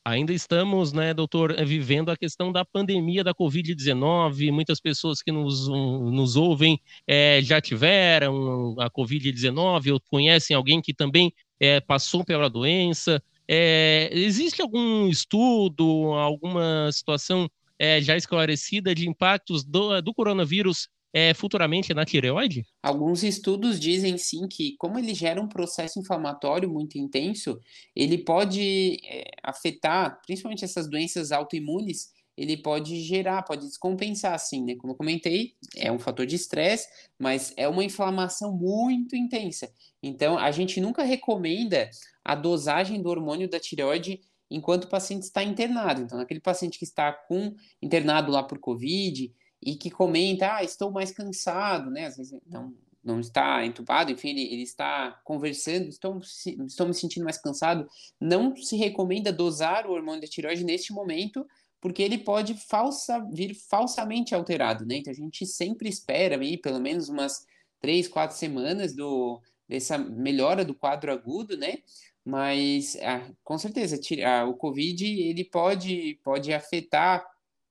Ainda 0.04 0.34
estamos, 0.34 0.92
né, 0.92 1.14
doutor, 1.14 1.52
eh, 1.52 1.64
vivendo 1.64 2.10
a 2.10 2.18
questão 2.18 2.52
da 2.52 2.66
pandemia 2.66 3.24
da 3.24 3.36
Covid-19. 3.36 4.52
Muitas 4.52 4.80
pessoas 4.80 5.22
que 5.22 5.32
nos, 5.32 5.68
nos 5.68 6.36
ouvem 6.36 6.82
é, 7.06 7.40
já 7.44 7.62
tiveram 7.62 8.76
a 8.80 8.90
Covid-19 8.90 9.94
ou 9.94 10.00
conhecem 10.00 10.56
alguém 10.56 10.82
que 10.82 10.92
também 10.92 11.32
é, 11.60 11.80
passou 11.80 12.26
pela 12.26 12.50
doença. 12.50 13.22
É, 13.54 14.10
existe 14.14 14.62
algum 14.62 15.10
estudo, 15.10 16.14
alguma 16.14 16.90
situação 16.94 17.50
é, 17.78 18.02
já 18.02 18.16
esclarecida 18.16 18.96
de 18.96 19.10
impactos 19.10 19.66
do, 19.66 20.02
do 20.02 20.14
coronavírus 20.14 20.88
é, 21.14 21.34
futuramente 21.34 21.94
na 21.94 22.06
tireoide? 22.06 22.66
Alguns 22.82 23.24
estudos 23.24 23.78
dizem 23.78 24.18
sim 24.18 24.48
que, 24.48 24.78
como 24.78 24.98
ele 24.98 25.14
gera 25.14 25.42
um 25.42 25.50
processo 25.50 26.00
inflamatório 26.00 26.70
muito 26.70 26.98
intenso, 26.98 27.60
ele 27.94 28.20
pode 28.20 29.00
é, 29.04 29.26
afetar, 29.44 30.22
principalmente 30.26 30.64
essas 30.64 30.90
doenças 30.90 31.34
autoimunes, 31.34 32.10
ele 32.38 32.58
pode 32.58 33.00
gerar, 33.02 33.44
pode 33.44 33.68
descompensar, 33.68 34.34
assim, 34.34 34.64
né? 34.64 34.76
Como 34.76 34.94
eu 34.94 34.98
comentei, 34.98 35.56
é 35.76 35.92
um 35.92 36.00
fator 36.00 36.26
de 36.26 36.36
estresse, 36.36 36.88
mas 37.20 37.54
é 37.58 37.68
uma 37.68 37.84
inflamação 37.84 38.52
muito 38.52 39.16
intensa. 39.16 39.72
Então, 40.02 40.38
a 40.38 40.52
gente 40.52 40.80
nunca 40.80 41.04
recomenda 41.04 41.90
a 42.24 42.36
dosagem 42.36 43.02
do 43.02 43.10
hormônio 43.10 43.50
da 43.50 43.60
tireoide 43.60 44.22
enquanto 44.50 44.86
o 44.86 44.90
paciente 44.90 45.24
está 45.24 45.44
internado. 45.44 46.02
Então, 46.02 46.20
aquele 46.20 46.40
paciente 46.40 46.78
que 46.78 46.86
está 46.86 47.12
com 47.14 47.56
internado 47.82 48.32
lá 48.32 48.44
por 48.44 48.60
Covid 48.60 49.34
e 49.62 49.76
que 49.76 49.90
comenta, 49.92 50.56
ah, 50.56 50.64
estou 50.64 50.92
mais 50.92 51.12
cansado, 51.12 51.92
né? 51.92 52.06
Às 52.06 52.18
vezes 52.18 52.40
não, 52.48 52.74
não 53.04 53.20
está 53.20 53.66
entubado, 53.66 54.12
enfim, 54.12 54.30
ele, 54.30 54.54
ele 54.54 54.64
está 54.64 55.20
conversando, 55.24 55.88
estou, 55.88 56.20
estou 56.20 56.88
me 56.88 56.94
sentindo 56.94 57.24
mais 57.24 57.38
cansado. 57.38 57.88
Não 58.20 58.56
se 58.56 58.76
recomenda 58.76 59.32
dosar 59.32 59.86
o 59.86 59.92
hormônio 59.92 60.22
da 60.22 60.28
tireoide 60.28 60.64
neste 60.64 60.92
momento, 60.92 61.46
porque 61.82 62.04
ele 62.04 62.20
pode 62.20 62.54
falsa, 62.54 63.20
vir 63.34 63.56
falsamente 63.56 64.36
alterado, 64.36 64.86
né? 64.86 64.98
Então 64.98 65.12
a 65.12 65.16
gente 65.16 65.46
sempre 65.48 65.90
espera 65.90 66.40
aí 66.40 66.56
pelo 66.56 66.80
menos 66.80 67.10
umas 67.10 67.46
três, 67.82 68.08
quatro 68.08 68.38
semanas 68.38 68.96
do, 68.96 69.42
dessa 69.68 69.98
melhora 69.98 70.64
do 70.64 70.76
quadro 70.76 71.12
agudo, 71.12 71.58
né? 71.58 71.80
Mas 72.24 72.96
ah, 73.02 73.28
com 73.44 73.58
certeza 73.58 74.00
ah, 74.24 74.46
o 74.46 74.54
Covid 74.54 75.04
ele 75.04 75.44
pode, 75.44 76.20
pode 76.24 76.54
afetar 76.54 77.26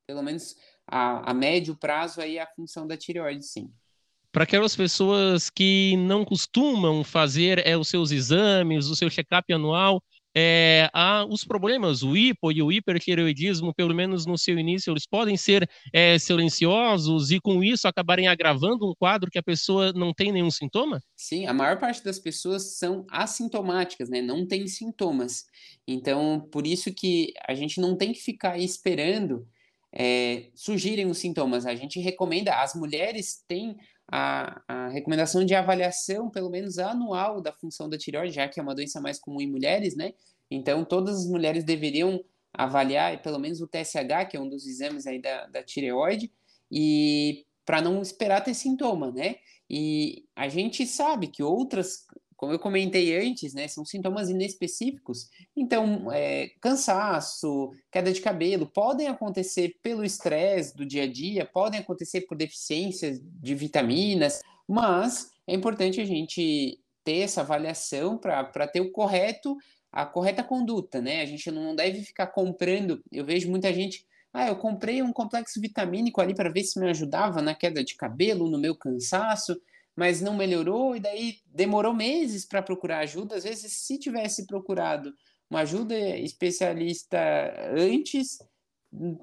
pelo 0.04 0.24
menos 0.24 0.56
a, 0.84 1.30
a 1.30 1.32
médio 1.32 1.76
prazo 1.76 2.20
aí 2.20 2.36
a 2.36 2.46
função 2.48 2.84
da 2.84 2.96
tireoide, 2.96 3.46
sim. 3.46 3.70
para 4.32 4.42
aquelas 4.42 4.74
pessoas 4.74 5.48
que 5.48 5.96
não 5.96 6.24
costumam 6.24 7.04
fazer 7.04 7.64
é, 7.64 7.76
os 7.76 7.86
seus 7.86 8.10
exames, 8.10 8.86
o 8.86 8.96
seu 8.96 9.08
check-up 9.08 9.52
anual, 9.52 10.02
é, 10.36 10.88
há 10.92 11.24
os 11.24 11.44
problemas, 11.44 12.02
o 12.02 12.16
hipo 12.16 12.52
e 12.52 12.62
o 12.62 12.70
hipertireoidismo, 12.70 13.74
pelo 13.74 13.94
menos 13.94 14.26
no 14.26 14.38
seu 14.38 14.58
início, 14.58 14.92
eles 14.92 15.06
podem 15.06 15.36
ser 15.36 15.68
é, 15.92 16.18
silenciosos 16.18 17.30
e 17.30 17.40
com 17.40 17.62
isso 17.64 17.88
acabarem 17.88 18.28
agravando 18.28 18.88
um 18.88 18.94
quadro 18.94 19.30
que 19.30 19.38
a 19.38 19.42
pessoa 19.42 19.92
não 19.92 20.12
tem 20.14 20.32
nenhum 20.32 20.50
sintoma? 20.50 21.02
Sim, 21.16 21.46
a 21.46 21.52
maior 21.52 21.78
parte 21.78 22.04
das 22.04 22.18
pessoas 22.18 22.78
são 22.78 23.04
assintomáticas, 23.10 24.08
né? 24.08 24.22
Não 24.22 24.46
tem 24.46 24.66
sintomas. 24.68 25.44
Então, 25.86 26.48
por 26.52 26.66
isso 26.66 26.92
que 26.94 27.32
a 27.46 27.54
gente 27.54 27.80
não 27.80 27.96
tem 27.96 28.12
que 28.12 28.20
ficar 28.20 28.58
esperando 28.58 29.46
é, 29.92 30.50
surgirem 30.54 31.06
os 31.06 31.18
sintomas. 31.18 31.66
A 31.66 31.74
gente 31.74 31.98
recomenda, 32.00 32.54
as 32.54 32.74
mulheres 32.74 33.42
têm 33.46 33.76
a, 34.10 34.62
a, 34.66 34.88
recomendação 34.88 35.44
de 35.44 35.54
avaliação, 35.54 36.28
pelo 36.28 36.50
menos 36.50 36.78
anual, 36.78 37.40
da 37.40 37.52
função 37.52 37.88
da 37.88 37.96
tireoide, 37.96 38.34
já 38.34 38.48
que 38.48 38.58
é 38.58 38.62
uma 38.62 38.74
doença 38.74 39.00
mais 39.00 39.18
comum 39.18 39.40
em 39.40 39.50
mulheres, 39.50 39.94
né? 39.94 40.12
Então, 40.50 40.84
todas 40.84 41.20
as 41.20 41.26
mulheres 41.26 41.62
deveriam 41.64 42.22
avaliar 42.52 43.22
pelo 43.22 43.38
menos 43.38 43.60
o 43.60 43.68
TSH, 43.68 44.28
que 44.28 44.36
é 44.36 44.40
um 44.40 44.48
dos 44.48 44.66
exames 44.66 45.06
aí 45.06 45.20
da, 45.20 45.46
da 45.46 45.62
tireoide, 45.62 46.32
e 46.70 47.46
para 47.64 47.80
não 47.80 48.02
esperar 48.02 48.42
ter 48.42 48.54
sintoma, 48.54 49.12
né? 49.12 49.36
E 49.68 50.24
a 50.34 50.48
gente 50.48 50.84
sabe 50.84 51.28
que 51.28 51.42
outras 51.42 52.04
como 52.40 52.54
eu 52.54 52.58
comentei 52.58 53.14
antes, 53.18 53.52
né, 53.52 53.68
são 53.68 53.84
sintomas 53.84 54.30
inespecíficos. 54.30 55.28
Então, 55.54 56.10
é, 56.10 56.48
cansaço, 56.58 57.70
queda 57.92 58.10
de 58.10 58.22
cabelo, 58.22 58.66
podem 58.66 59.08
acontecer 59.08 59.76
pelo 59.82 60.02
estresse 60.02 60.74
do 60.74 60.86
dia 60.86 61.02
a 61.02 61.06
dia, 61.06 61.44
podem 61.44 61.80
acontecer 61.80 62.22
por 62.22 62.38
deficiências 62.38 63.20
de 63.22 63.54
vitaminas, 63.54 64.40
mas 64.66 65.32
é 65.46 65.54
importante 65.54 66.00
a 66.00 66.04
gente 66.06 66.80
ter 67.04 67.18
essa 67.18 67.42
avaliação 67.42 68.16
para 68.16 68.66
ter 68.66 68.80
o 68.80 68.90
correto, 68.90 69.54
a 69.92 70.06
correta 70.06 70.42
conduta, 70.42 70.98
né? 70.98 71.20
A 71.20 71.26
gente 71.26 71.50
não 71.50 71.76
deve 71.76 72.00
ficar 72.00 72.28
comprando. 72.28 73.02
Eu 73.12 73.22
vejo 73.22 73.50
muita 73.50 73.70
gente. 73.70 74.06
Ah, 74.32 74.48
eu 74.48 74.56
comprei 74.56 75.02
um 75.02 75.12
complexo 75.12 75.60
vitamínico 75.60 76.22
ali 76.22 76.34
para 76.34 76.48
ver 76.48 76.62
se 76.62 76.80
me 76.80 76.88
ajudava 76.88 77.42
na 77.42 77.54
queda 77.54 77.84
de 77.84 77.96
cabelo, 77.96 78.48
no 78.48 78.58
meu 78.58 78.74
cansaço 78.74 79.60
mas 80.00 80.22
não 80.22 80.34
melhorou, 80.34 80.96
e 80.96 80.98
daí 80.98 81.34
demorou 81.44 81.92
meses 81.92 82.46
para 82.46 82.62
procurar 82.62 83.00
ajuda. 83.00 83.34
Às 83.36 83.44
vezes, 83.44 83.70
se 83.70 83.98
tivesse 83.98 84.46
procurado 84.46 85.12
uma 85.50 85.60
ajuda 85.60 85.94
especialista 86.16 87.18
antes, 87.76 88.38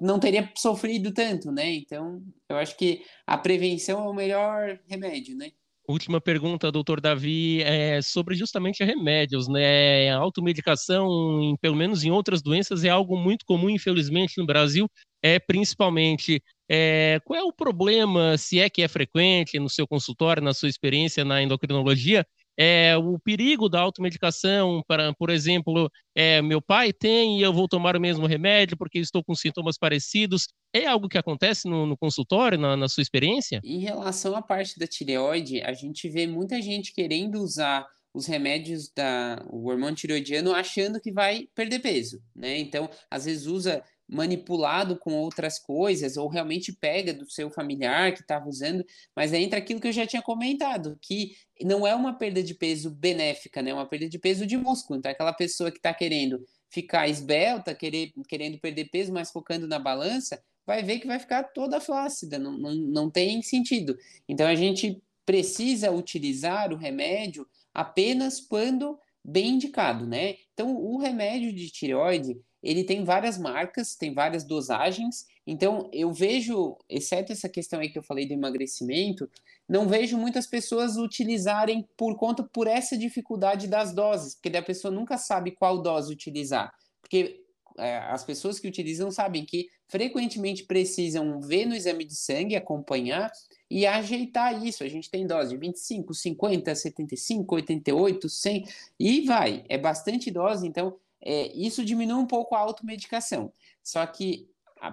não 0.00 0.20
teria 0.20 0.48
sofrido 0.56 1.12
tanto, 1.12 1.50
né? 1.50 1.68
Então, 1.72 2.22
eu 2.48 2.56
acho 2.56 2.76
que 2.76 3.02
a 3.26 3.36
prevenção 3.36 4.04
é 4.04 4.08
o 4.08 4.14
melhor 4.14 4.78
remédio, 4.88 5.36
né? 5.36 5.50
Última 5.88 6.20
pergunta, 6.20 6.70
doutor 6.70 7.00
Davi, 7.00 7.60
é 7.62 8.00
sobre 8.00 8.36
justamente 8.36 8.84
remédios, 8.84 9.48
né? 9.48 10.10
A 10.10 10.18
automedicação, 10.18 11.42
em, 11.42 11.56
pelo 11.56 11.74
menos 11.74 12.04
em 12.04 12.12
outras 12.12 12.40
doenças, 12.40 12.84
é 12.84 12.88
algo 12.88 13.16
muito 13.16 13.44
comum, 13.44 13.68
infelizmente, 13.68 14.38
no 14.38 14.46
Brasil, 14.46 14.88
é 15.22 15.38
principalmente. 15.38 16.42
É, 16.70 17.18
qual 17.24 17.38
é 17.38 17.42
o 17.42 17.52
problema, 17.52 18.36
se 18.36 18.60
é 18.60 18.68
que 18.68 18.82
é 18.82 18.88
frequente 18.88 19.58
no 19.58 19.70
seu 19.70 19.86
consultório, 19.86 20.42
na 20.42 20.52
sua 20.52 20.68
experiência 20.68 21.24
na 21.24 21.42
endocrinologia, 21.42 22.26
é, 22.60 22.96
o 22.96 23.16
perigo 23.20 23.68
da 23.68 23.80
automedicação, 23.80 24.82
para, 24.88 25.14
por 25.14 25.30
exemplo, 25.30 25.88
é, 26.12 26.42
meu 26.42 26.60
pai 26.60 26.92
tem 26.92 27.38
e 27.38 27.42
eu 27.42 27.52
vou 27.52 27.68
tomar 27.68 27.96
o 27.96 28.00
mesmo 28.00 28.26
remédio 28.26 28.76
porque 28.76 28.98
estou 28.98 29.22
com 29.22 29.32
sintomas 29.32 29.78
parecidos. 29.78 30.48
É 30.74 30.84
algo 30.84 31.08
que 31.08 31.16
acontece 31.16 31.68
no, 31.68 31.86
no 31.86 31.96
consultório, 31.96 32.58
na, 32.58 32.76
na, 32.76 32.88
sua 32.88 33.02
experiência? 33.02 33.60
Em 33.62 33.78
relação 33.78 34.34
à 34.34 34.42
parte 34.42 34.76
da 34.76 34.88
tireoide, 34.88 35.62
a 35.62 35.72
gente 35.72 36.08
vê 36.08 36.26
muita 36.26 36.60
gente 36.60 36.92
querendo 36.92 37.40
usar 37.40 37.86
os 38.12 38.26
remédios 38.26 38.90
da 38.90 39.40
o 39.48 39.68
hormônio 39.68 39.94
tireoidiano 39.94 40.52
achando 40.52 41.00
que 41.00 41.12
vai 41.12 41.46
perder 41.54 41.78
peso, 41.78 42.20
né? 42.34 42.58
Então, 42.58 42.90
às 43.08 43.26
vezes 43.26 43.46
usa 43.46 43.84
manipulado 44.08 44.96
com 44.96 45.12
outras 45.12 45.58
coisas, 45.58 46.16
ou 46.16 46.28
realmente 46.28 46.72
pega 46.72 47.12
do 47.12 47.30
seu 47.30 47.50
familiar 47.50 48.14
que 48.14 48.22
estava 48.22 48.48
usando, 48.48 48.84
mas 49.14 49.32
entra 49.32 49.58
aquilo 49.58 49.80
que 49.80 49.88
eu 49.88 49.92
já 49.92 50.06
tinha 50.06 50.22
comentado, 50.22 50.98
que 51.02 51.36
não 51.62 51.86
é 51.86 51.94
uma 51.94 52.14
perda 52.16 52.42
de 52.42 52.54
peso 52.54 52.90
benéfica, 52.90 53.60
né? 53.60 53.70
É 53.70 53.74
uma 53.74 53.86
perda 53.86 54.08
de 54.08 54.18
peso 54.18 54.46
de 54.46 54.56
músculo. 54.56 54.98
Então, 54.98 55.10
aquela 55.10 55.32
pessoa 55.32 55.70
que 55.70 55.76
está 55.78 55.92
querendo 55.92 56.42
ficar 56.70 57.08
esbelta, 57.08 57.74
querer, 57.74 58.12
querendo 58.28 58.58
perder 58.58 58.86
peso, 58.86 59.12
mas 59.12 59.30
focando 59.30 59.66
na 59.66 59.78
balança, 59.78 60.42
vai 60.66 60.82
ver 60.82 61.00
que 61.00 61.06
vai 61.06 61.18
ficar 61.18 61.44
toda 61.44 61.80
flácida, 61.80 62.38
não, 62.38 62.56
não, 62.56 62.74
não 62.74 63.10
tem 63.10 63.42
sentido. 63.42 63.96
Então, 64.28 64.46
a 64.46 64.54
gente 64.54 65.02
precisa 65.26 65.90
utilizar 65.90 66.72
o 66.72 66.76
remédio 66.76 67.46
apenas 67.74 68.40
quando 68.40 68.98
bem 69.22 69.54
indicado, 69.54 70.06
né? 70.06 70.36
Então, 70.54 70.74
o 70.74 70.96
remédio 70.96 71.52
de 71.52 71.70
tireoide, 71.70 72.40
ele 72.62 72.84
tem 72.84 73.04
várias 73.04 73.38
marcas, 73.38 73.94
tem 73.94 74.12
várias 74.12 74.44
dosagens. 74.44 75.26
Então, 75.46 75.88
eu 75.92 76.12
vejo, 76.12 76.76
exceto 76.88 77.32
essa 77.32 77.48
questão 77.48 77.80
aí 77.80 77.88
que 77.88 77.98
eu 77.98 78.02
falei 78.02 78.26
do 78.26 78.34
emagrecimento, 78.34 79.30
não 79.68 79.86
vejo 79.86 80.16
muitas 80.16 80.46
pessoas 80.46 80.96
utilizarem 80.96 81.86
por 81.96 82.16
conta 82.16 82.42
por 82.42 82.66
essa 82.66 82.96
dificuldade 82.96 83.66
das 83.66 83.92
doses, 83.92 84.34
porque 84.34 84.56
a 84.56 84.62
pessoa 84.62 84.92
nunca 84.92 85.16
sabe 85.16 85.52
qual 85.52 85.82
dose 85.82 86.12
utilizar. 86.12 86.72
Porque 87.00 87.44
é, 87.78 87.98
as 87.98 88.24
pessoas 88.24 88.58
que 88.58 88.66
utilizam 88.66 89.10
sabem 89.10 89.44
que 89.44 89.68
frequentemente 89.86 90.64
precisam 90.64 91.40
ver 91.40 91.64
no 91.64 91.74
exame 91.74 92.04
de 92.04 92.16
sangue, 92.16 92.56
acompanhar 92.56 93.30
e 93.70 93.86
ajeitar 93.86 94.64
isso. 94.64 94.82
A 94.82 94.88
gente 94.88 95.10
tem 95.10 95.26
dose 95.26 95.50
de 95.50 95.56
25, 95.56 96.12
50, 96.12 96.74
75, 96.74 97.54
88, 97.54 98.28
100 98.28 98.64
e 98.98 99.20
vai. 99.22 99.64
É 99.68 99.78
bastante 99.78 100.30
dose, 100.30 100.66
então 100.66 100.96
é, 101.20 101.52
isso 101.54 101.84
diminui 101.84 102.18
um 102.18 102.26
pouco 102.26 102.54
a 102.54 102.58
automedicação. 102.58 103.52
Só 103.82 104.04
que 104.06 104.48
a, 104.80 104.92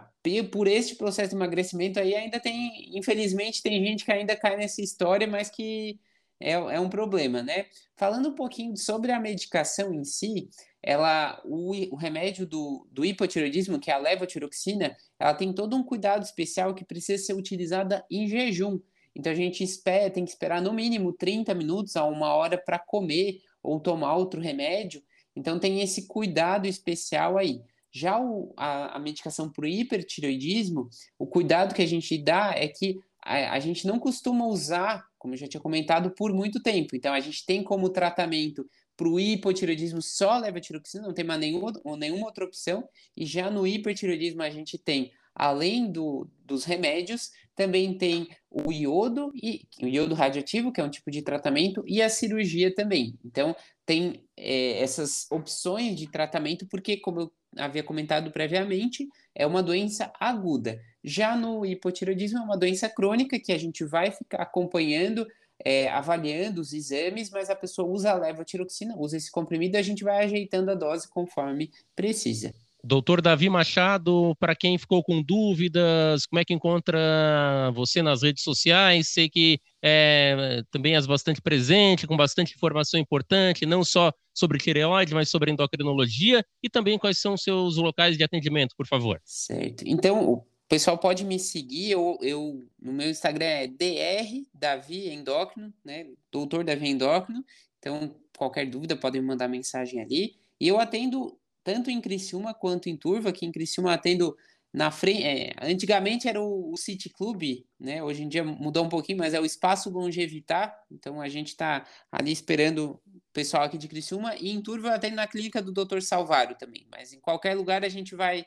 por 0.52 0.68
este 0.68 0.96
processo 0.96 1.30
de 1.30 1.36
emagrecimento 1.36 2.00
aí 2.00 2.16
ainda 2.16 2.40
tem, 2.40 2.90
infelizmente, 2.98 3.62
tem 3.62 3.86
gente 3.86 4.06
que 4.06 4.12
ainda 4.12 4.36
cai 4.36 4.58
nessa 4.58 4.82
história, 4.82 5.28
mas 5.28 5.50
que 5.50 6.00
é, 6.40 6.52
é 6.52 6.80
um 6.80 6.90
problema, 6.90 7.42
né? 7.42 7.66
Falando 7.96 8.30
um 8.30 8.36
pouquinho 8.36 8.76
sobre 8.76 9.12
a 9.12 9.20
medicação 9.20 9.94
em 9.94 10.04
si, 10.04 10.50
ela, 10.82 11.42
o, 11.46 11.72
o 11.94 11.96
remédio 11.96 12.46
do, 12.46 12.88
do 12.92 13.06
hipotiroidismo, 13.06 13.80
que 13.80 13.90
é 13.90 13.94
a 13.94 13.98
levotiroxina, 13.98 14.96
ela 15.20 15.34
tem 15.34 15.54
todo 15.54 15.76
um 15.76 15.84
cuidado 15.84 16.24
especial 16.24 16.76
que 16.76 16.86
precisa 16.86 17.24
ser 17.24 17.34
utilizada 17.34 18.06
em 18.10 18.28
jejum. 18.28 18.80
Então 19.16 19.32
a 19.32 19.36
gente 19.36 19.64
espera, 19.64 20.12
tem 20.12 20.26
que 20.26 20.32
esperar 20.32 20.62
no 20.62 20.74
mínimo 20.74 21.14
30 21.14 21.54
minutos 21.56 21.96
a 21.96 22.06
uma 22.06 22.34
hora 22.36 22.58
para 22.58 22.78
comer 22.78 23.40
ou 23.64 23.80
tomar 23.80 24.16
outro 24.16 24.42
remédio. 24.42 25.02
Então 25.36 25.60
tem 25.60 25.82
esse 25.82 26.08
cuidado 26.08 26.68
especial 26.68 27.38
aí. 27.38 27.62
Já 27.92 28.20
o, 28.20 28.54
a, 28.58 28.98
a, 28.98 29.00
medicação 29.00 29.50
para 29.50 29.64
o 29.64 29.68
hipertiroidismo, 29.68 30.90
o 31.18 31.26
cuidado 31.26 31.74
que 31.74 31.82
a 31.82 31.88
gente 31.88 32.18
dá 32.18 32.54
é 32.56 32.68
que 32.68 33.00
a, 33.24 33.54
a, 33.54 33.60
gente 33.60 33.88
não 33.88 34.00
costuma 34.00 34.46
usar, 34.46 35.06
como 35.18 35.34
eu 35.34 35.38
já 35.38 35.48
tinha 35.48 35.62
comentado, 35.62 36.12
por 36.12 36.34
muito 36.34 36.62
tempo. 36.62 36.96
Então 36.96 37.14
a 37.14 37.20
gente 37.20 37.46
tem 37.46 37.64
como 37.64 37.90
tratamento 37.90 38.68
para 38.98 39.08
o 39.08 39.20
hipotiroidismo 39.20 40.02
só 40.02 40.38
levotiroxina, 40.38 41.08
não 41.08 41.14
tem 41.14 41.26
mais 41.26 41.40
nenhuma, 41.40 41.74
nenhuma 41.98 42.28
outra 42.28 42.46
opção. 42.46 42.88
E 43.16 43.26
já 43.26 43.50
no 43.50 43.66
hipertiroidismo 43.66 44.42
a 44.42 44.50
gente 44.50 44.78
tem, 44.78 45.12
além 45.34 45.92
do, 45.92 46.30
dos 46.46 46.64
remédios, 46.64 47.32
também 47.56 47.98
tem 47.98 48.28
o 48.52 48.72
iodo 48.72 49.32
e 49.34 49.66
o 49.82 49.88
iodo 49.88 50.14
radioativo, 50.14 50.72
que 50.72 50.82
é 50.82 50.84
um 50.84 50.90
tipo 50.90 51.10
de 51.10 51.22
tratamento, 51.22 51.84
e 51.88 52.02
a 52.02 52.10
cirurgia 52.10 52.74
também. 52.74 53.18
Então, 53.24 53.56
tem 53.86 54.24
é, 54.36 54.82
essas 54.82 55.28
opções 55.30 55.96
de 55.96 56.08
tratamento, 56.08 56.68
porque, 56.68 56.98
como 56.98 57.22
eu 57.22 57.32
havia 57.58 57.84
comentado 57.84 58.32
previamente, 58.32 59.08
é 59.34 59.46
uma 59.46 59.64
doença 59.64 60.12
aguda. 60.20 60.82
Já 61.04 61.36
no 61.36 61.66
hipotiroidismo, 61.66 62.40
é 62.40 62.42
uma 62.42 62.58
doença 62.58 62.90
crônica 62.90 63.40
que 63.40 63.52
a 63.52 63.58
gente 63.58 63.86
vai 63.86 64.12
ficar 64.12 64.42
acompanhando, 64.42 65.26
é, 65.64 65.88
avaliando 65.90 66.60
os 66.62 66.74
exames, 66.74 67.30
mas 67.30 67.50
a 67.50 67.56
pessoa 67.56 67.88
usa 67.88 68.12
a 68.12 68.16
levotiroxina, 68.16 68.96
usa 68.98 69.18
esse 69.18 69.32
comprimido 69.32 69.78
a 69.78 69.82
gente 69.82 70.04
vai 70.04 70.26
ajeitando 70.26 70.72
a 70.72 70.76
dose 70.76 71.08
conforme 71.08 71.72
precisa. 71.96 72.54
Doutor 72.86 73.20
Davi 73.20 73.50
Machado, 73.50 74.36
para 74.40 74.56
quem 74.56 74.78
ficou 74.78 75.04
com 75.04 75.20
dúvidas, 75.20 76.28
como 76.28 76.40
é 76.40 76.46
que 76.46 76.54
encontra 76.54 77.72
você 77.74 78.04
nas 78.04 78.22
redes 78.22 78.44
sociais? 78.44 79.10
Sei 79.10 79.28
que 79.28 79.60
é, 79.82 80.62
também 80.70 80.96
és 80.96 81.08
bastante 81.08 81.42
presente, 81.42 82.06
com 82.06 82.16
bastante 82.16 82.54
informação 82.54 83.00
importante, 83.00 83.66
não 83.66 83.84
só 83.84 84.14
sobre 84.32 84.60
tireoide, 84.60 85.16
mas 85.16 85.32
sobre 85.32 85.50
endocrinologia 85.50 86.46
e 86.62 86.70
também 86.70 87.00
quais 87.00 87.18
são 87.18 87.34
os 87.34 87.42
seus 87.42 87.76
locais 87.76 88.18
de 88.18 88.24
atendimento, 88.24 88.76
por 88.78 88.86
favor. 88.86 89.20
Certo. 89.26 89.84
Então, 89.88 90.34
o 90.34 90.46
pessoal 90.70 90.96
pode 90.96 91.26
me 91.26 91.40
seguir, 91.40 91.90
eu, 91.90 92.20
eu 92.22 92.64
no 92.80 92.94
meu 92.94 93.10
Instagram 93.10 93.46
é 93.46 93.68
dr 93.68 94.48
Davi 94.54 95.10
Endócrino, 95.10 95.74
né? 95.84 96.06
Doutor 96.32 96.64
Davi 96.64 96.88
Endócrino. 96.88 97.44
Então, 97.80 98.16
qualquer 98.38 98.70
dúvida 98.70 98.96
podem 98.96 99.24
mandar 99.24 99.48
mensagem 99.48 100.00
ali. 100.02 100.36
E 100.60 100.68
eu 100.68 100.80
atendo 100.80 101.36
tanto 101.66 101.90
em 101.90 102.00
Criciúma 102.00 102.54
quanto 102.54 102.88
em 102.88 102.96
Turva, 102.96 103.34
que 103.34 103.44
em 103.44 103.52
Criciúma 103.52 103.92
atendo 103.92 104.38
na 104.72 104.92
frente. 104.92 105.24
É, 105.24 105.52
antigamente 105.64 106.28
era 106.28 106.40
o, 106.40 106.72
o, 106.72 106.78
City 106.78 107.10
Club, 107.10 107.66
né? 107.80 108.04
Hoje 108.04 108.24
em 108.24 108.30
dia 108.30 108.44
mudou 108.44 108.86
um 108.86 108.90
pouquinho, 108.90 109.18
mas 109.18 109.34
é 109.34 109.42
o 109.42 109.46
Espaço 109.46 109.90
Longevitar. 109.90 110.80
Então 110.92 111.20
a 111.20 111.28
gente 111.28 111.48
está 111.48 111.84
ali 112.12 112.32
esperando 112.32 113.02
o 113.08 113.22
pessoal 113.34 113.64
aqui 113.64 113.80
de 113.80 113.88
Criciúma 113.88 114.36
e 114.36 114.52
em 114.52 114.62
Turvo 114.62 114.88
até 114.88 115.10
na 115.10 115.26
clínica 115.28 115.60
do 115.60 115.74
Dr. 115.74 116.02
Salvário 116.02 116.56
também. 116.56 116.88
Mas 116.92 117.12
em 117.12 117.20
qualquer 117.20 117.56
lugar 117.56 117.84
a 117.84 117.90
gente 117.90 118.14
vai, 118.16 118.46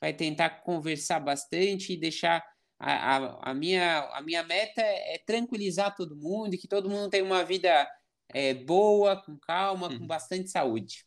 vai 0.00 0.12
tentar 0.12 0.50
conversar 0.62 1.20
bastante 1.20 1.92
e 1.92 1.96
deixar. 1.96 2.44
A, 2.78 3.16
a, 3.16 3.50
a 3.52 3.54
minha, 3.54 4.00
a 4.12 4.20
minha 4.20 4.42
meta 4.42 4.82
é 4.82 5.18
tranquilizar 5.24 5.94
todo 5.96 6.14
mundo 6.14 6.52
e 6.54 6.58
que 6.58 6.68
todo 6.68 6.90
mundo 6.90 7.08
tenha 7.08 7.24
uma 7.24 7.42
vida 7.42 7.88
é, 8.34 8.52
boa, 8.54 9.16
com 9.16 9.38
calma, 9.38 9.88
uhum. 9.88 10.00
com 10.00 10.06
bastante 10.06 10.50
saúde. 10.50 11.06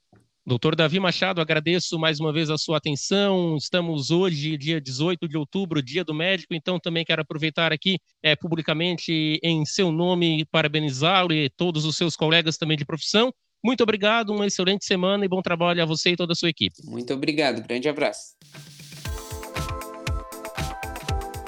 Doutor 0.49 0.75
Davi 0.75 0.99
Machado, 0.99 1.41
agradeço 1.41 1.99
mais 1.99 2.19
uma 2.19 2.33
vez 2.33 2.49
a 2.49 2.57
sua 2.57 2.77
atenção. 2.77 3.55
Estamos 3.55 4.09
hoje, 4.09 4.57
dia 4.57 4.81
18 4.81 5.27
de 5.27 5.37
outubro, 5.37 5.79
dia 5.79 6.03
do 6.03 6.11
médico, 6.11 6.55
então 6.55 6.79
também 6.79 7.05
quero 7.05 7.21
aproveitar 7.21 7.71
aqui 7.71 7.99
é, 8.23 8.35
publicamente 8.35 9.39
em 9.43 9.63
seu 9.63 9.91
nome 9.91 10.43
parabenizá-lo 10.51 11.31
e 11.33 11.51
todos 11.51 11.85
os 11.85 11.95
seus 11.95 12.15
colegas 12.15 12.57
também 12.57 12.75
de 12.75 12.83
profissão. 12.83 13.31
Muito 13.63 13.83
obrigado, 13.83 14.31
uma 14.31 14.47
excelente 14.47 14.85
semana 14.85 15.23
e 15.23 15.27
bom 15.27 15.39
trabalho 15.39 15.83
a 15.83 15.85
você 15.85 16.13
e 16.13 16.15
toda 16.15 16.33
a 16.33 16.35
sua 16.35 16.49
equipe. 16.49 16.77
Muito 16.83 17.13
obrigado, 17.13 17.61
grande 17.61 17.87
abraço. 17.87 18.35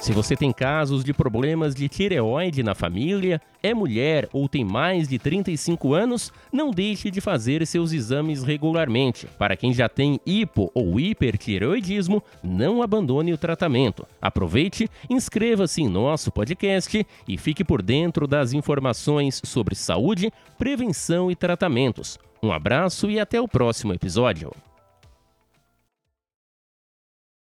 Se 0.02 0.14
você 0.14 0.36
tem 0.36 0.52
casos 0.52 1.04
de 1.04 1.14
problemas 1.14 1.76
de 1.76 1.88
tireoide 1.88 2.64
na 2.64 2.74
família, 2.74 3.40
é 3.62 3.72
mulher 3.72 4.28
ou 4.34 4.50
tem 4.50 4.66
mais 4.66 5.08
de 5.08 5.20
35 5.20 5.94
anos, 5.94 6.34
não 6.52 6.72
deixe 6.72 7.12
de 7.12 7.22
fazer 7.22 7.64
seus 7.68 7.94
exames 7.94 8.42
regularmente. 8.42 9.28
Para 9.38 9.56
quem 9.56 9.72
já 9.72 9.88
tem 9.88 10.20
hipo 10.26 10.72
ou 10.74 11.00
hipertireoidismo, 11.00 12.24
não 12.44 12.82
abandone 12.82 13.32
o 13.32 13.38
tratamento. 13.38 14.04
Aproveite, 14.20 14.90
inscreva-se 15.08 15.84
em 15.84 15.88
nosso 15.88 16.32
podcast 16.32 17.06
e 17.28 17.38
fique 17.38 17.64
por 17.64 17.84
dentro 17.84 18.26
das 18.26 18.54
informações 18.54 19.40
sobre 19.46 19.76
saúde, 19.76 20.34
prevenção 20.58 21.30
e 21.30 21.36
tratamentos. 21.36 22.18
Um 22.42 22.52
abraço 22.52 23.08
e 23.08 23.20
até 23.20 23.40
o 23.40 23.48
próximo 23.48 23.94
episódio. 23.94 24.52